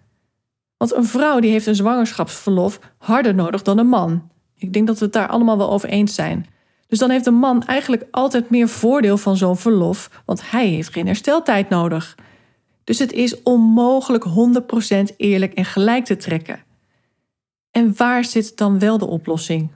Want 0.76 0.94
een 0.94 1.04
vrouw 1.04 1.40
die 1.40 1.50
heeft 1.50 1.66
een 1.66 1.74
zwangerschapsverlof 1.74 2.80
harder 2.98 3.34
nodig 3.34 3.62
dan 3.62 3.78
een 3.78 3.88
man. 3.88 4.30
Ik 4.56 4.72
denk 4.72 4.86
dat 4.86 4.98
we 4.98 5.04
het 5.04 5.14
daar 5.14 5.28
allemaal 5.28 5.58
wel 5.58 5.70
over 5.70 5.88
eens 5.88 6.14
zijn. 6.14 6.54
Dus 6.86 6.98
dan 6.98 7.10
heeft 7.10 7.26
een 7.26 7.34
man 7.34 7.64
eigenlijk 7.64 8.06
altijd 8.10 8.50
meer 8.50 8.68
voordeel 8.68 9.16
van 9.16 9.36
zo'n 9.36 9.56
verlof, 9.56 10.22
want 10.24 10.50
hij 10.50 10.66
heeft 10.68 10.92
geen 10.92 11.06
hersteltijd 11.06 11.68
nodig. 11.68 12.16
Dus 12.84 12.98
het 12.98 13.12
is 13.12 13.42
onmogelijk 13.42 14.24
100% 15.12 15.16
eerlijk 15.16 15.54
en 15.54 15.64
gelijk 15.64 16.04
te 16.04 16.16
trekken. 16.16 16.64
En 17.70 17.96
waar 17.96 18.24
zit 18.24 18.56
dan 18.56 18.78
wel 18.78 18.98
de 18.98 19.06
oplossing? 19.06 19.70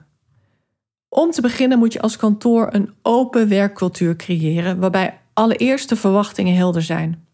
Om 1.09 1.31
te 1.31 1.41
beginnen 1.41 1.79
moet 1.79 1.93
je 1.93 2.01
als 2.01 2.17
kantoor 2.17 2.67
een 2.71 2.93
open 3.01 3.47
werkcultuur 3.47 4.15
creëren 4.15 4.79
waarbij 4.79 5.19
allereerst 5.33 5.89
de 5.89 5.95
verwachtingen 5.95 6.55
helder 6.55 6.81
zijn. 6.81 7.25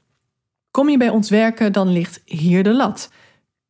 Kom 0.71 0.89
je 0.89 0.97
bij 0.97 1.09
ons 1.09 1.29
werken, 1.29 1.73
dan 1.73 1.87
ligt 1.87 2.21
hier 2.25 2.63
de 2.63 2.73
lat. 2.73 3.11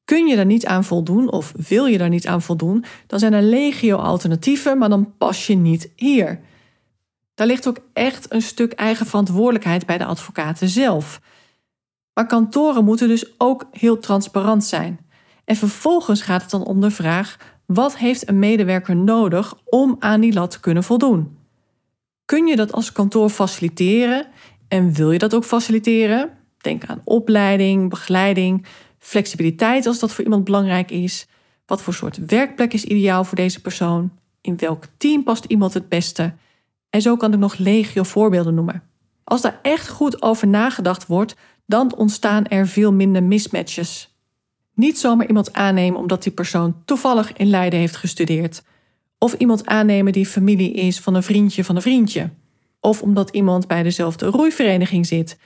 Kun 0.08 0.28
je 0.28 0.36
daar 0.36 0.46
niet 0.46 0.65
aan 0.65 0.84
voldoen 0.84 1.32
of 1.32 1.54
wil 1.67 1.86
je 1.86 1.98
daar 1.98 2.10
niet 2.10 2.28
aan 2.28 2.41
voldoen, 2.41 2.86
dan 3.08 3.20
zijn 3.20 3.34
er 3.34 3.41
legio 3.41 3.98
alternatieven, 3.98 4.78
maar 4.78 4.89
dan 4.89 5.13
pas 5.17 5.48
je 5.48 5.56
niet 5.56 5.91
hier. 5.96 6.39
Daar 7.34 7.48
ligt 7.48 7.67
ook 7.67 7.80
echt 7.93 8.34
een 8.34 8.41
stuk 8.41 8.72
eigen 8.72 9.06
verantwoordelijkheid 9.06 9.86
bij 9.86 9.98
de 9.98 10.06
advocaten 10.06 10.70
zelf. 10.70 11.22
Maar 12.13 12.26
kantoren 12.26 12.86
moeten 12.86 13.08
dus 13.08 13.39
ook 13.39 13.67
heel 13.72 14.00
transparant 14.00 14.63
zijn. 14.63 15.00
En 15.46 15.56
vervolgens 15.56 16.22
gaat 16.22 16.41
het 16.41 16.52
dan 16.52 16.65
om 16.65 16.82
de 16.82 16.91
vraag: 16.91 17.38
Wat 17.65 17.98
heeft 17.98 18.30
een 18.30 18.39
medewerker 18.39 18.96
nodig 18.96 19.56
om 19.65 19.96
aan 20.00 20.22
die 20.22 20.34
lat 20.34 20.52
te 20.52 20.60
kunnen 20.60 20.84
voldoen? 20.84 21.38
Kun 22.26 22.48
je 22.48 22.56
dat 22.56 22.72
als 22.72 22.91
kantoor 22.91 23.30
faciliteren 23.30 24.28
en 24.67 24.93
wil 24.93 25.12
je 25.12 25.20
dat 25.20 25.36
ook 25.36 25.46
faciliteren? 25.46 26.30
Denk 26.58 26.86
aan 26.86 27.02
opleiding, 27.04 27.89
begeleiding, 27.89 28.65
flexibiliteit 29.00 29.86
als 29.86 30.00
dat 30.00 30.14
voor 30.14 30.24
iemand 30.24 30.44
belangrijk 30.44 30.92
is. 30.92 31.28
Wat 31.66 31.82
voor 31.82 31.94
soort 31.94 32.26
werkplek 32.26 32.74
is 32.74 32.84
ideaal 32.84 33.24
voor 33.24 33.38
deze 33.38 33.62
persoon? 33.62 34.12
In 34.42 34.58
welk 34.58 34.84
team 34.98 35.24
past 35.24 35.46
iemand 35.46 35.74
het 35.74 35.90
beste? 35.90 36.34
En 36.90 37.02
zo 37.02 37.16
kan 37.16 37.34
ik 37.34 37.40
nog 37.40 37.58
legio 37.58 38.04
voorbeelden 38.04 38.54
noemen. 38.54 38.84
Als 39.24 39.42
daar 39.42 39.60
echt 39.62 39.90
goed 39.90 40.22
over 40.22 40.48
nagedacht 40.48 41.06
wordt, 41.06 41.36
dan 41.66 41.96
ontstaan 41.96 42.46
er 42.46 42.68
veel 42.68 42.94
minder 42.94 43.24
mismatches. 43.24 44.16
Niet 44.74 45.00
zomaar 45.00 45.28
iemand 45.28 45.54
aannemen 45.54 46.00
omdat 46.00 46.24
die 46.24 46.32
persoon 46.32 46.82
toevallig 46.86 47.34
in 47.34 47.48
Leiden 47.48 47.80
heeft 47.80 47.96
gestudeerd. 47.96 48.64
Of 49.18 49.34
iemand 49.34 49.66
aannemen 49.66 50.14
die 50.14 50.26
familie 50.26 50.72
is 50.72 51.00
van 51.00 51.16
een 51.16 51.24
vriendje 51.24 51.64
van 51.64 51.76
een 51.76 51.82
vriendje. 51.82 52.30
Of 52.80 53.02
omdat 53.02 53.30
iemand 53.30 53.68
bij 53.68 53.84
dezelfde 53.84 54.26
roeivereniging 54.26 55.06
zit. 55.06 55.38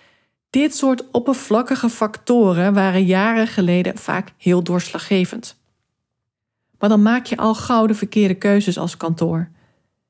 Dit 0.51 0.75
soort 0.75 1.11
oppervlakkige 1.11 1.89
factoren 1.89 2.73
waren 2.73 3.05
jaren 3.05 3.47
geleden 3.47 3.97
vaak 3.97 4.33
heel 4.37 4.63
doorslaggevend. 4.63 5.59
Maar 6.79 6.89
dan 6.89 7.01
maak 7.01 7.25
je 7.25 7.37
al 7.37 7.55
gauw 7.55 7.85
de 7.85 7.93
verkeerde 7.93 8.33
keuzes 8.33 8.77
als 8.77 8.97
kantoor. 8.97 9.49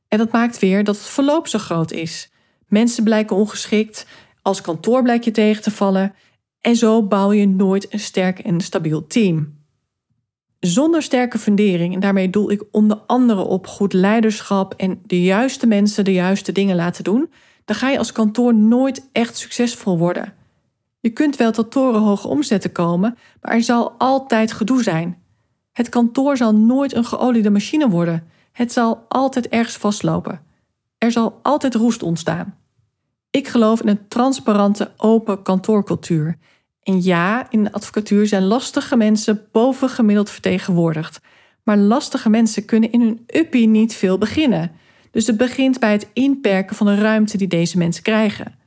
En 0.08 0.18
dat 0.18 0.32
maakt 0.32 0.60
weer 0.60 0.84
dat 0.84 0.96
het 0.96 1.06
verloop 1.06 1.48
zo 1.48 1.60
groot 1.60 1.92
is. 1.92 2.32
Mensen 2.68 3.04
blijken 3.04 3.36
ongeschikt, 3.36 4.06
als 4.42 4.62
kantoor 4.62 5.04
blijkt 5.04 5.26
je 5.26 5.32
tegen 5.32 5.64
te 5.64 5.72
vallen 5.72 6.14
en 6.62 6.76
zo 6.76 7.04
bouw 7.04 7.32
je 7.32 7.48
nooit 7.48 7.94
een 7.94 8.00
sterk 8.00 8.40
en 8.40 8.62
stabiel 8.62 9.08
team. 9.08 9.60
Zonder 10.60 11.02
sterke 11.02 11.38
fundering, 11.38 11.94
en 11.94 12.00
daarmee 12.00 12.30
doel 12.30 12.52
ik 12.52 12.64
onder 12.72 12.98
andere 12.98 13.42
op 13.42 13.68
goed 13.68 13.94
leiderschap 13.94 14.74
en 14.74 15.02
de 15.06 15.24
juiste 15.24 15.68
mensen 15.68 16.04
de 16.04 16.14
juiste 16.14 16.52
dingen 16.52 16.76
laten 16.76 17.04
doen, 17.04 17.30
dan 17.66 17.76
ga 17.76 17.90
je 17.90 17.98
als 17.98 18.12
kantoor 18.12 18.56
nooit 18.56 19.10
echt 19.12 19.38
succesvol 19.38 19.98
worden. 19.98 20.34
Je 21.00 21.10
kunt 21.10 21.36
wel 21.36 21.52
tot 21.52 21.72
torenhoge 21.72 22.28
omzetten 22.28 22.72
komen, 22.72 23.18
maar 23.42 23.54
er 23.54 23.64
zal 23.64 23.92
altijd 23.98 24.52
gedoe 24.52 24.84
zijn. 24.84 25.18
Het 25.72 25.90
kantoor 25.90 26.38
zal 26.38 26.56
nooit 26.56 26.96
een 26.96 27.06
geoliede 27.06 27.50
machine 27.50 27.90
worden. 27.90 28.28
Het 28.52 28.72
zal 28.72 29.06
altijd 29.08 29.48
ergens 29.48 29.78
vastlopen. 29.78 30.42
Er 30.98 31.12
zal 31.12 31.40
altijd 31.42 31.76
roest 31.76 32.04
ontstaan. 32.04 32.56
Ik 33.30 33.48
geloof 33.48 33.82
in 33.82 33.88
een 33.88 34.08
transparante, 34.08 34.92
open 34.98 35.42
kantoorcultuur. 35.42 36.38
En 36.84 37.04
ja, 37.04 37.50
in 37.50 37.64
de 37.64 37.72
advocatuur 37.72 38.28
zijn 38.28 38.44
lastige 38.44 38.96
mensen 38.96 39.48
bovengemiddeld 39.52 40.30
vertegenwoordigd. 40.30 41.20
Maar 41.64 41.78
lastige 41.78 42.30
mensen 42.30 42.66
kunnen 42.66 42.92
in 42.92 43.02
hun 43.02 43.24
uppie 43.28 43.68
niet 43.68 43.94
veel 43.94 44.18
beginnen. 44.18 44.72
Dus 45.12 45.28
het 45.28 45.38
begint 45.38 45.80
bij 45.80 45.92
het 45.92 46.10
inperken 46.14 46.76
van 46.76 46.86
de 46.86 46.96
ruimte 46.96 47.38
die 47.38 47.48
deze 47.48 47.78
mensen 47.78 48.04
krijgen. 48.04 48.60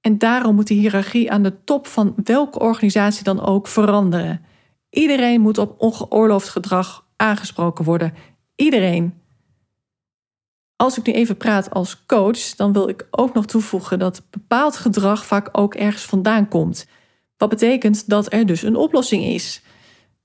En 0.00 0.18
daarom 0.18 0.54
moet 0.54 0.66
de 0.66 0.74
hiërarchie 0.74 1.32
aan 1.32 1.42
de 1.42 1.64
top 1.64 1.86
van 1.86 2.14
welke 2.24 2.58
organisatie 2.58 3.24
dan 3.24 3.40
ook 3.40 3.66
veranderen. 3.66 4.44
Iedereen 4.90 5.40
moet 5.40 5.58
op 5.58 5.74
ongeoorloofd 5.78 6.48
gedrag 6.48 7.06
aangesproken 7.16 7.84
worden. 7.84 8.14
Iedereen. 8.56 9.14
Als 10.76 10.98
ik 10.98 11.06
nu 11.06 11.12
even 11.12 11.36
praat 11.36 11.70
als 11.70 12.06
coach, 12.06 12.54
dan 12.56 12.72
wil 12.72 12.88
ik 12.88 13.06
ook 13.10 13.34
nog 13.34 13.46
toevoegen 13.46 13.98
dat 13.98 14.22
bepaald 14.30 14.76
gedrag 14.76 15.26
vaak 15.26 15.48
ook 15.52 15.74
ergens 15.74 16.04
vandaan 16.04 16.48
komt. 16.48 16.86
Wat 17.36 17.48
betekent 17.48 18.08
dat 18.08 18.32
er 18.32 18.46
dus 18.46 18.62
een 18.62 18.76
oplossing 18.76 19.24
is. 19.24 19.62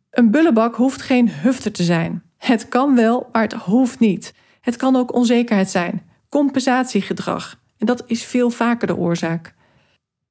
Een 0.09 0.31
bullebak 0.31 0.75
hoeft 0.75 1.01
geen 1.01 1.29
hufter 1.29 1.71
te 1.71 1.83
zijn. 1.83 2.23
Het 2.37 2.67
kan 2.67 2.95
wel, 2.95 3.29
maar 3.31 3.41
het 3.41 3.53
hoeft 3.53 3.99
niet. 3.99 4.33
Het 4.65 4.75
kan 4.75 4.95
ook 4.95 5.13
onzekerheid 5.13 5.69
zijn, 5.69 6.01
compensatiegedrag. 6.29 7.59
En 7.77 7.85
dat 7.85 8.03
is 8.07 8.23
veel 8.23 8.49
vaker 8.49 8.87
de 8.87 8.97
oorzaak. 8.97 9.53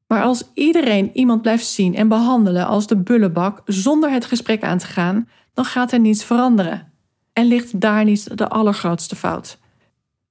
Maar 0.07 0.23
als 0.23 0.51
iedereen 0.55 1.11
iemand 1.13 1.43
blijft 1.43 1.67
zien 1.67 1.95
en 1.95 2.09
behandelen 2.09 2.67
als 2.67 2.87
de 2.87 2.97
bullebak 2.97 3.63
zonder 3.65 4.11
het 4.11 4.25
gesprek 4.25 4.63
aan 4.63 4.79
te 4.79 4.87
gaan, 4.87 5.29
dan 5.53 5.65
gaat 5.65 5.93
er 5.93 6.01
niets 6.01 6.25
veranderen. 6.25 6.93
En 7.33 7.47
ligt 7.47 7.81
daar 7.81 8.05
niet 8.05 8.39
de 8.39 8.49
allergrootste 8.49 9.17
fout. 9.17 9.59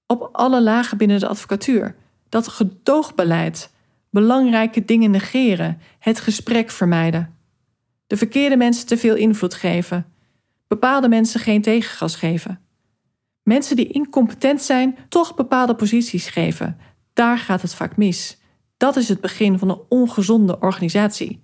Op 0.07 0.29
alle 0.31 0.61
lagen 0.61 0.97
binnen 0.97 1.19
de 1.19 1.27
advocatuur. 1.27 1.95
Dat 2.29 2.47
gedoogbeleid, 2.47 3.73
belangrijke 4.09 4.85
dingen 4.85 5.11
negeren, 5.11 5.79
het 5.99 6.19
gesprek 6.19 6.69
vermijden. 6.69 7.37
De 8.07 8.17
verkeerde 8.17 8.57
mensen 8.57 8.87
te 8.87 8.97
veel 8.97 9.15
invloed 9.15 9.53
geven. 9.53 10.05
Bepaalde 10.67 11.09
mensen 11.09 11.39
geen 11.39 11.61
tegengas 11.61 12.15
geven. 12.15 12.59
Mensen 13.43 13.75
die 13.75 13.87
incompetent 13.87 14.61
zijn, 14.61 14.97
toch 15.09 15.35
bepaalde 15.35 15.75
posities 15.75 16.27
geven. 16.27 16.77
Daar 17.13 17.37
gaat 17.37 17.61
het 17.61 17.75
vaak 17.75 17.97
mis. 17.97 18.37
Dat 18.77 18.95
is 18.95 19.09
het 19.09 19.21
begin 19.21 19.59
van 19.59 19.69
een 19.69 19.81
ongezonde 19.89 20.59
organisatie. 20.59 21.41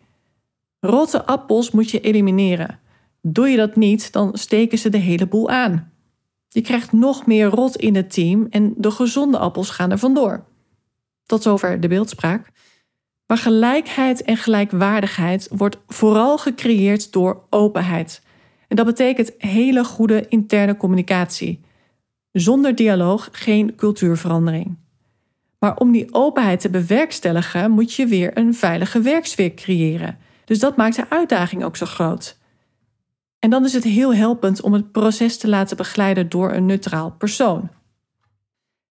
Rotte 0.79 1.25
appels 1.25 1.71
moet 1.71 1.91
je 1.91 2.01
elimineren. 2.01 2.79
Doe 3.21 3.47
je 3.47 3.57
dat 3.57 3.75
niet, 3.75 4.12
dan 4.12 4.38
steken 4.38 4.77
ze 4.77 4.89
de 4.89 4.97
hele 4.97 5.27
boel 5.27 5.49
aan. 5.49 5.91
Je 6.47 6.62
krijgt 6.62 6.91
nog 6.91 7.25
meer 7.25 7.47
rot 7.47 7.75
in 7.75 7.95
het 7.95 8.13
team 8.13 8.47
en 8.49 8.73
de 8.77 8.91
gezonde 8.91 9.38
appels 9.38 9.69
gaan 9.69 9.91
er 9.91 9.97
vandoor. 9.97 10.45
Tot 11.25 11.43
zover 11.43 11.79
de 11.79 11.88
beeldspraak. 11.88 12.51
Maar 13.27 13.38
gelijkheid 13.38 14.21
en 14.21 14.38
gelijkwaardigheid 14.38 15.47
wordt 15.51 15.77
vooral 15.88 16.38
gecreëerd 16.38 17.12
door 17.12 17.45
openheid. 17.49 18.21
En 18.67 18.75
dat 18.75 18.85
betekent 18.85 19.33
hele 19.38 19.83
goede 19.83 20.27
interne 20.27 20.77
communicatie. 20.77 21.62
Zonder 22.31 22.75
dialoog 22.75 23.29
geen 23.31 23.75
cultuurverandering. 23.75 24.77
Maar 25.59 25.77
om 25.77 25.91
die 25.91 26.13
openheid 26.13 26.59
te 26.59 26.69
bewerkstelligen, 26.69 27.71
moet 27.71 27.93
je 27.93 28.05
weer 28.05 28.37
een 28.37 28.53
veilige 28.53 29.01
werksfeer 29.01 29.53
creëren. 29.53 30.17
Dus 30.45 30.59
dat 30.59 30.77
maakt 30.77 30.95
de 30.95 31.09
uitdaging 31.09 31.63
ook 31.63 31.75
zo 31.75 31.85
groot. 31.85 32.37
En 33.39 33.49
dan 33.49 33.65
is 33.65 33.73
het 33.73 33.83
heel 33.83 34.13
helpend 34.13 34.61
om 34.61 34.73
het 34.73 34.91
proces 34.91 35.37
te 35.37 35.47
laten 35.47 35.77
begeleiden 35.77 36.29
door 36.29 36.53
een 36.53 36.65
neutraal 36.65 37.11
persoon. 37.11 37.69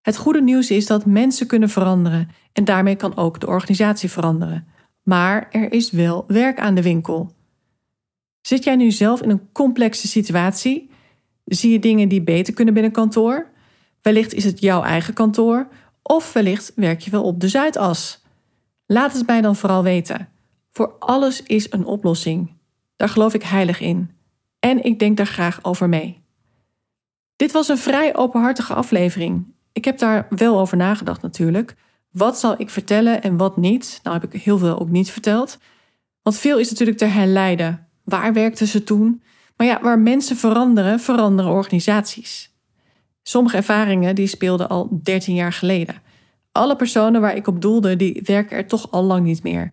Het 0.02 0.16
goede 0.16 0.42
nieuws 0.42 0.70
is 0.70 0.86
dat 0.86 1.06
mensen 1.06 1.46
kunnen 1.46 1.68
veranderen 1.68 2.28
en 2.52 2.64
daarmee 2.64 2.96
kan 2.96 3.16
ook 3.16 3.40
de 3.40 3.46
organisatie 3.46 4.10
veranderen. 4.10 4.66
Maar 5.02 5.48
er 5.50 5.72
is 5.72 5.90
wel 5.90 6.24
werk 6.26 6.58
aan 6.58 6.74
de 6.74 6.82
winkel. 6.82 7.32
Zit 8.40 8.64
jij 8.64 8.76
nu 8.76 8.90
zelf 8.90 9.22
in 9.22 9.30
een 9.30 9.52
complexe 9.52 10.08
situatie? 10.08 10.90
Zie 11.48 11.72
je 11.72 11.78
dingen 11.78 12.08
die 12.08 12.22
beter 12.22 12.54
kunnen 12.54 12.74
binnen 12.74 12.92
kantoor? 12.92 13.50
Wellicht 14.02 14.34
is 14.34 14.44
het 14.44 14.60
jouw 14.60 14.82
eigen 14.82 15.14
kantoor 15.14 15.68
of 16.02 16.32
wellicht 16.32 16.72
werk 16.74 17.00
je 17.00 17.10
wel 17.10 17.22
op 17.22 17.40
de 17.40 17.48
Zuidas. 17.48 18.22
Laat 18.86 19.12
het 19.12 19.26
mij 19.26 19.40
dan 19.40 19.56
vooral 19.56 19.82
weten. 19.82 20.28
Voor 20.70 20.96
alles 20.98 21.42
is 21.42 21.72
een 21.72 21.84
oplossing. 21.84 22.52
Daar 22.96 23.08
geloof 23.08 23.34
ik 23.34 23.42
heilig 23.42 23.80
in. 23.80 24.10
En 24.58 24.84
ik 24.84 24.98
denk 24.98 25.16
daar 25.16 25.26
graag 25.26 25.64
over 25.64 25.88
mee. 25.88 26.22
Dit 27.36 27.52
was 27.52 27.68
een 27.68 27.78
vrij 27.78 28.16
openhartige 28.16 28.74
aflevering. 28.74 29.46
Ik 29.72 29.84
heb 29.84 29.98
daar 29.98 30.26
wel 30.28 30.58
over 30.58 30.76
nagedacht 30.76 31.22
natuurlijk. 31.22 31.74
Wat 32.10 32.38
zal 32.38 32.54
ik 32.58 32.70
vertellen 32.70 33.22
en 33.22 33.36
wat 33.36 33.56
niet? 33.56 34.00
Nou 34.02 34.20
heb 34.20 34.32
ik 34.32 34.42
heel 34.42 34.58
veel 34.58 34.78
ook 34.78 34.88
niet 34.88 35.10
verteld. 35.10 35.58
Want 36.22 36.36
veel 36.36 36.58
is 36.58 36.70
natuurlijk 36.70 36.98
te 36.98 37.04
herleiden. 37.04 37.88
Waar 38.04 38.32
werkten 38.32 38.66
ze 38.66 38.84
toen? 38.84 39.22
Maar 39.58 39.66
ja, 39.66 39.80
waar 39.82 39.98
mensen 39.98 40.36
veranderen, 40.36 41.00
veranderen 41.00 41.52
organisaties. 41.52 42.56
Sommige 43.22 43.56
ervaringen 43.56 44.14
die 44.14 44.26
speelden 44.26 44.68
al 44.68 45.00
13 45.02 45.34
jaar 45.34 45.52
geleden. 45.52 46.02
Alle 46.52 46.76
personen 46.76 47.20
waar 47.20 47.36
ik 47.36 47.46
op 47.46 47.60
doelde, 47.60 47.96
die 47.96 48.22
werken 48.24 48.56
er 48.56 48.66
toch 48.66 48.90
al 48.90 49.02
lang 49.02 49.24
niet 49.24 49.42
meer. 49.42 49.72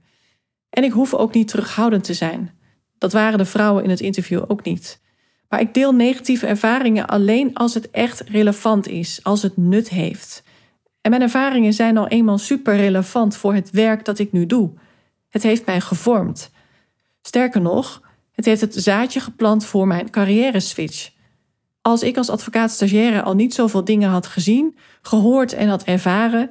En 0.70 0.84
ik 0.84 0.92
hoef 0.92 1.14
ook 1.14 1.34
niet 1.34 1.48
terughoudend 1.48 2.04
te 2.04 2.14
zijn. 2.14 2.60
Dat 2.98 3.14
waren 3.14 3.38
de 3.38 3.46
vrouwen 3.46 3.84
in 3.84 3.90
het 3.90 4.00
interview 4.00 4.44
ook 4.48 4.64
niet. 4.64 5.02
Maar 5.50 5.60
ik 5.60 5.74
deel 5.74 5.92
negatieve 5.92 6.48
ervaringen 6.48 7.08
alleen 7.08 7.54
als 7.54 7.74
het 7.74 7.92
echt 7.92 8.22
relevant 8.22 8.88
is, 8.88 9.20
als 9.24 9.42
het 9.42 9.58
nut 9.58 9.90
heeft. 9.90 10.44
En 11.02 11.10
mijn 11.10 11.22
ervaringen 11.24 11.74
zijn 11.74 11.98
al 11.98 12.08
eenmaal 12.08 12.38
super 12.38 12.76
relevant 12.76 13.38
voor 13.38 13.54
het 13.54 13.70
werk 13.70 14.06
dat 14.06 14.20
ik 14.20 14.32
nu 14.32 14.46
doe. 14.46 14.74
Het 15.30 15.44
heeft 15.44 15.66
mij 15.66 15.82
gevormd. 15.82 16.52
Sterker 17.22 17.62
nog, 17.62 18.02
het 18.36 18.46
heeft 18.46 18.62
het 18.62 18.76
zaadje 18.76 19.20
geplant 19.20 19.66
voor 19.66 19.88
mijn 19.88 20.10
carrière 20.10 20.60
switch. 20.60 21.12
Als 21.82 22.04
ik 22.04 22.18
als 22.18 22.30
advocaat-stagiaire 22.30 23.22
al 23.22 23.36
niet 23.36 23.54
zoveel 23.54 23.84
dingen 23.84 24.10
had 24.10 24.28
gezien, 24.28 24.78
gehoord 25.02 25.54
en 25.54 25.68
had 25.68 25.84
ervaren, 25.84 26.50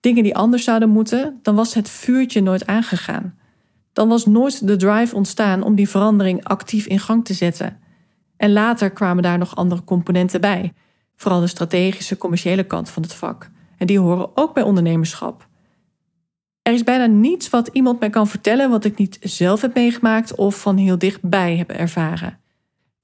dingen 0.00 0.22
die 0.22 0.36
anders 0.36 0.64
zouden 0.64 0.88
moeten, 0.88 1.38
dan 1.42 1.54
was 1.54 1.74
het 1.74 1.90
vuurtje 1.90 2.42
nooit 2.42 2.66
aangegaan. 2.66 3.38
Dan 3.92 4.08
was 4.08 4.26
nooit 4.26 4.66
de 4.66 4.76
drive 4.76 5.14
ontstaan 5.14 5.62
om 5.62 5.74
die 5.74 5.88
verandering 5.88 6.44
actief 6.44 6.86
in 6.86 6.98
gang 6.98 7.24
te 7.24 7.34
zetten. 7.34 7.78
En 8.36 8.52
later 8.52 8.90
kwamen 8.90 9.22
daar 9.22 9.38
nog 9.38 9.56
andere 9.56 9.84
componenten 9.84 10.40
bij, 10.40 10.72
vooral 11.16 11.40
de 11.40 11.46
strategische, 11.46 12.18
commerciële 12.18 12.64
kant 12.64 12.90
van 12.90 13.02
het 13.02 13.14
vak. 13.14 13.50
En 13.76 13.86
die 13.86 13.98
horen 13.98 14.36
ook 14.36 14.54
bij 14.54 14.62
ondernemerschap. 14.62 15.48
Er 16.62 16.72
is 16.72 16.84
bijna 16.84 17.06
niets 17.06 17.50
wat 17.50 17.68
iemand 17.72 18.00
mij 18.00 18.10
kan 18.10 18.26
vertellen 18.26 18.70
wat 18.70 18.84
ik 18.84 18.98
niet 18.98 19.18
zelf 19.20 19.60
heb 19.60 19.74
meegemaakt 19.74 20.34
of 20.34 20.60
van 20.60 20.76
heel 20.76 20.98
dichtbij 20.98 21.56
heb 21.56 21.70
ervaren. 21.70 22.38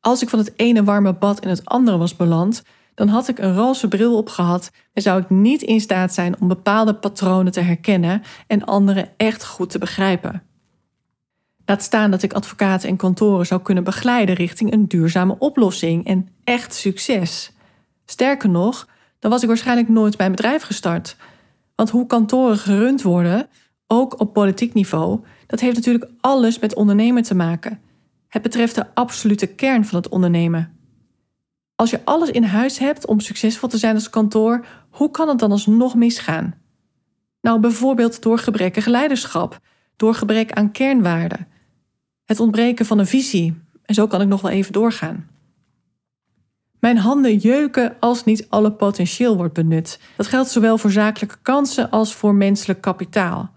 als 0.01 0.23
ik 0.23 0.29
van 0.29 0.38
het 0.38 0.53
ene 0.57 0.85
warme 0.85 1.12
bad 1.12 1.40
in 1.40 1.49
het 1.49 1.64
andere 1.64 1.97
was 1.97 2.16
beland, 2.16 2.62
dan 2.95 3.09
had 3.09 3.29
ik 3.29 3.38
een 3.38 3.55
roze 3.55 3.88
bril 3.88 4.16
opgehad 4.16 4.71
en 4.92 5.03
zou 5.03 5.21
ik 5.21 5.31
niet 5.31 5.62
in 5.62 5.81
staat 5.81 6.14
zijn 6.14 6.40
om 6.40 6.49
bepaalde 6.49 6.95
patronen 6.95 7.53
te 7.53 7.61
herkennen 7.61 8.23
en 8.47 8.64
andere 8.64 9.09
echt 9.16 9.45
goed 9.45 9.71
te 9.71 9.79
begrijpen. 9.79 10.42
Laat 11.64 11.83
staan 11.83 12.11
dat 12.11 12.23
ik 12.23 12.33
advocaten 12.33 12.88
en 12.88 12.97
kantoren 12.97 13.47
zou 13.47 13.62
kunnen 13.62 13.85
begeleiden 13.85 14.35
richting 14.35 14.73
een 14.73 14.88
duurzame 14.88 15.37
oplossing 15.38 16.07
en 16.07 16.29
echt 16.45 16.75
succes. 16.75 17.53
Sterker 18.05 18.49
nog, 18.49 18.88
dan 19.19 19.31
was 19.31 19.42
ik 19.42 19.49
waarschijnlijk 19.49 19.88
nooit 19.88 20.19
mijn 20.19 20.31
bedrijf 20.31 20.62
gestart. 20.62 21.16
Want 21.77 21.91
hoe 21.91 22.07
kantoren 22.07 22.59
gerund 22.59 23.03
worden, 23.03 23.49
ook 23.87 24.21
op 24.21 24.33
politiek 24.33 24.75
niveau, 24.75 25.21
dat 25.47 25.61
heeft 25.61 25.77
natuurlijk 25.77 26.11
alles 26.21 26.59
met 26.59 26.75
ondernemen 26.75 27.23
te 27.23 27.35
maken. 27.35 27.81
Het 28.29 28.43
betreft 28.43 28.75
de 28.75 28.95
absolute 28.95 29.47
kern 29.47 29.85
van 29.85 29.99
het 29.99 30.09
ondernemen. 30.09 30.77
Als 31.75 31.91
je 31.91 32.05
alles 32.05 32.31
in 32.31 32.43
huis 32.43 32.79
hebt 32.79 33.07
om 33.07 33.21
succesvol 33.21 33.69
te 33.69 33.79
zijn 33.79 33.95
als 33.95 34.11
kantoor, 34.11 34.67
hoe 34.91 35.11
kan 35.11 35.29
het 35.29 35.39
dan 35.39 35.51
alsnog 35.51 35.95
misgaan? 35.95 36.55
Nou, 37.41 37.61
bijvoorbeeld 37.61 38.23
door 38.23 38.39
gebrekkig 38.39 38.87
leiderschap, 38.87 39.61
door 39.97 40.15
gebrek 40.15 40.53
aan 40.53 40.73
kernwaarden, 40.73 41.49
het 42.25 42.41
ontbreken 42.41 42.87
van 42.87 42.99
een 42.99 43.07
visie. 43.07 43.55
En 43.83 43.95
zo 43.95 44.07
kan 44.07 44.21
ik 44.21 44.29
nog 44.29 44.41
wel 44.41 44.51
even 44.51 44.73
doorgaan. 44.73 45.29
Mijn 46.87 46.99
handen 46.99 47.37
jeuken 47.37 47.96
als 48.01 48.25
niet 48.25 48.46
alle 48.49 48.72
potentieel 48.72 49.37
wordt 49.37 49.55
benut. 49.55 50.01
Dat 50.16 50.27
geldt 50.27 50.51
zowel 50.51 50.79
voor 50.79 50.90
zakelijke 50.90 51.37
kansen 51.42 51.90
als 51.90 52.14
voor 52.14 52.35
menselijk 52.35 52.81
kapitaal. 52.81 53.51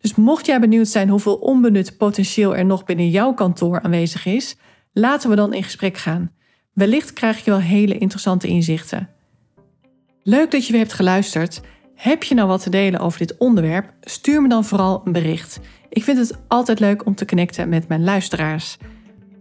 Dus 0.00 0.14
mocht 0.14 0.46
jij 0.46 0.60
benieuwd 0.60 0.88
zijn 0.88 1.08
hoeveel 1.08 1.34
onbenut 1.34 1.96
potentieel 1.96 2.56
er 2.56 2.64
nog 2.64 2.84
binnen 2.84 3.10
jouw 3.10 3.34
kantoor 3.34 3.80
aanwezig 3.82 4.26
is, 4.26 4.56
laten 4.92 5.30
we 5.30 5.36
dan 5.36 5.54
in 5.54 5.62
gesprek 5.62 5.96
gaan. 5.96 6.30
Wellicht 6.72 7.12
krijg 7.12 7.44
je 7.44 7.50
wel 7.50 7.60
hele 7.60 7.98
interessante 7.98 8.48
inzichten. 8.48 9.08
Leuk 10.22 10.50
dat 10.50 10.66
je 10.66 10.72
weer 10.72 10.80
hebt 10.82 10.94
geluisterd. 10.94 11.60
Heb 11.94 12.22
je 12.22 12.34
nou 12.34 12.48
wat 12.48 12.62
te 12.62 12.70
delen 12.70 13.00
over 13.00 13.18
dit 13.18 13.36
onderwerp? 13.36 13.92
Stuur 14.00 14.42
me 14.42 14.48
dan 14.48 14.64
vooral 14.64 15.02
een 15.04 15.12
bericht. 15.12 15.60
Ik 15.88 16.04
vind 16.04 16.18
het 16.18 16.38
altijd 16.48 16.80
leuk 16.80 17.06
om 17.06 17.14
te 17.14 17.24
connecten 17.24 17.68
met 17.68 17.88
mijn 17.88 18.04
luisteraars. 18.04 18.76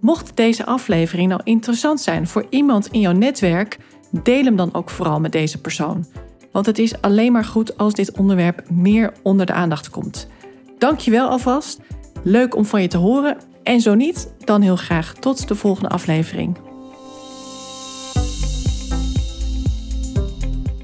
Mocht 0.01 0.35
deze 0.35 0.65
aflevering 0.65 1.29
nou 1.29 1.41
interessant 1.43 2.01
zijn 2.01 2.27
voor 2.27 2.45
iemand 2.49 2.87
in 2.87 2.99
jouw 2.99 3.11
netwerk, 3.11 3.77
deel 4.23 4.43
hem 4.43 4.55
dan 4.55 4.73
ook 4.73 4.89
vooral 4.89 5.19
met 5.19 5.31
deze 5.31 5.61
persoon. 5.61 6.05
Want 6.51 6.65
het 6.65 6.79
is 6.79 7.01
alleen 7.01 7.31
maar 7.31 7.45
goed 7.45 7.77
als 7.77 7.93
dit 7.93 8.17
onderwerp 8.17 8.69
meer 8.69 9.13
onder 9.23 9.45
de 9.45 9.53
aandacht 9.53 9.89
komt. 9.89 10.27
Dankjewel 10.77 11.29
alvast. 11.29 11.79
Leuk 12.23 12.55
om 12.55 12.65
van 12.65 12.81
je 12.81 12.87
te 12.87 12.97
horen. 12.97 13.37
En 13.63 13.81
zo 13.81 13.95
niet, 13.95 14.33
dan 14.45 14.61
heel 14.61 14.75
graag 14.75 15.13
tot 15.13 15.47
de 15.47 15.55
volgende 15.55 15.89
aflevering. 15.89 16.57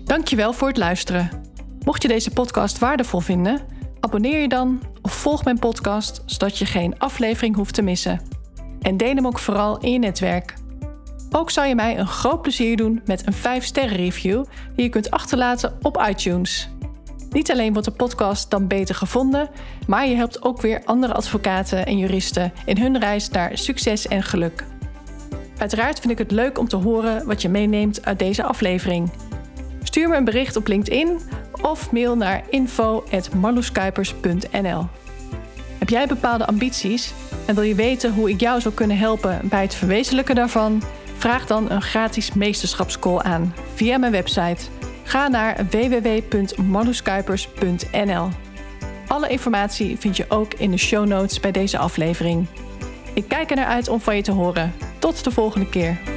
Dankjewel 0.04 0.54
voor 0.54 0.68
het 0.68 0.78
luisteren. 0.78 1.30
Mocht 1.84 2.02
je 2.02 2.08
deze 2.08 2.32
podcast 2.32 2.80
waardevol 2.80 3.20
vinden, 3.20 3.62
abonneer 4.00 4.42
je 4.42 4.48
dan 4.48 4.82
of 5.02 5.14
volg 5.14 5.44
mijn 5.44 5.60
podcast 5.60 6.24
zodat 6.26 6.58
je 6.58 6.66
geen 6.66 7.00
aflevering 7.00 7.56
hoeft 7.56 7.74
te 7.74 7.82
missen. 7.82 8.22
En 8.82 8.98
deel 8.98 9.16
hem 9.16 9.28
ook 9.28 9.40
vooral 9.40 9.80
in 9.80 9.92
je 9.92 10.00
netwerk. 10.00 10.54
Ook 11.32 11.52
zou 11.52 11.68
je 11.68 11.76
mij 11.76 11.98
een 11.98 12.08
groot 12.08 12.42
plezier 12.42 12.78
doen 12.78 13.02
met 13.06 13.28
een 13.28 13.34
5-sterren 13.34 13.96
review 13.96 14.44
die 14.76 14.84
je 14.84 14.90
kunt 14.90 15.12
achterlaten 15.12 15.78
op 15.82 16.06
iTunes. 16.10 16.70
Niet 17.30 17.52
alleen 17.52 17.74
wordt 17.74 17.88
de 17.88 17.94
podcast 17.94 18.50
dan 18.50 18.68
beter 18.68 18.96
gevonden, 18.96 19.50
maar 19.88 20.08
je 20.08 20.16
helpt 20.16 20.44
ook 20.44 20.62
weer 20.62 20.82
andere 20.86 21.14
advocaten 21.14 21.86
en 21.86 21.98
juristen 21.98 22.54
in 22.66 22.78
hun 22.78 23.00
reis 23.00 23.30
naar 23.30 23.58
succes 23.58 24.08
en 24.08 24.24
geluk. 24.24 24.64
Uiteraard 25.58 26.00
vind 26.00 26.12
ik 26.12 26.18
het 26.18 26.32
leuk 26.32 26.60
om 26.60 26.68
te 26.68 26.76
horen 26.76 27.26
wat 27.26 27.42
je 27.42 27.50
meeneemt 27.50 28.06
uit 28.06 28.20
deze 28.20 28.44
aflevering. 28.44 29.12
Stuur 29.84 30.10
me 30.10 30.16
een 30.16 30.24
bericht 30.24 30.56
op 30.56 30.68
LinkedIn 30.68 31.20
of 31.62 31.92
mail 31.92 32.18
naar 32.18 32.44
info.marloeskuipers.nl. 32.50 34.88
Heb 35.80 35.90
jij 35.90 36.08
bepaalde 36.08 36.46
ambities 36.46 37.14
en 37.46 37.56
wil 37.56 37.64
je 37.64 37.76
weten 37.76 38.14
hoe 38.14 38.30
ik 38.30 38.40
jou 38.40 38.62
zou 38.62 38.74
kunnen 38.74 38.98
helpen 38.98 39.40
bij 39.44 39.62
het 39.62 39.76
verwezenlijken 39.76 40.36
daarvan? 40.36 40.84
Vraag 41.18 41.46
dan 41.46 41.72
een 41.72 41.82
gratis 41.82 42.34
meesterschapscall 42.34 43.18
aan 43.18 43.56
via 43.74 43.98
mijn 43.98 44.12
website. 44.12 44.66
Ga 45.04 45.28
naar 45.28 45.66
www.marloeskuipers.nl. 45.70 48.30
Alle 49.08 49.28
informatie 49.28 49.98
vind 49.98 50.18
je 50.18 50.26
ook 50.30 50.54
in 50.54 50.72
de 50.72 50.78
show 50.78 51.08
notes 51.08 51.40
bij 51.40 51.52
deze 51.52 51.78
aflevering. 51.78 52.48
Ik 53.14 53.28
kijk 53.28 53.50
er 53.50 53.56
naar 53.56 53.66
uit 53.66 53.88
om 53.88 54.02
van 54.02 54.16
je 54.16 54.22
te 54.22 54.32
horen. 54.32 54.74
Tot 55.00 55.24
de 55.24 55.32
volgende 55.32 55.70
keer. 55.70 56.15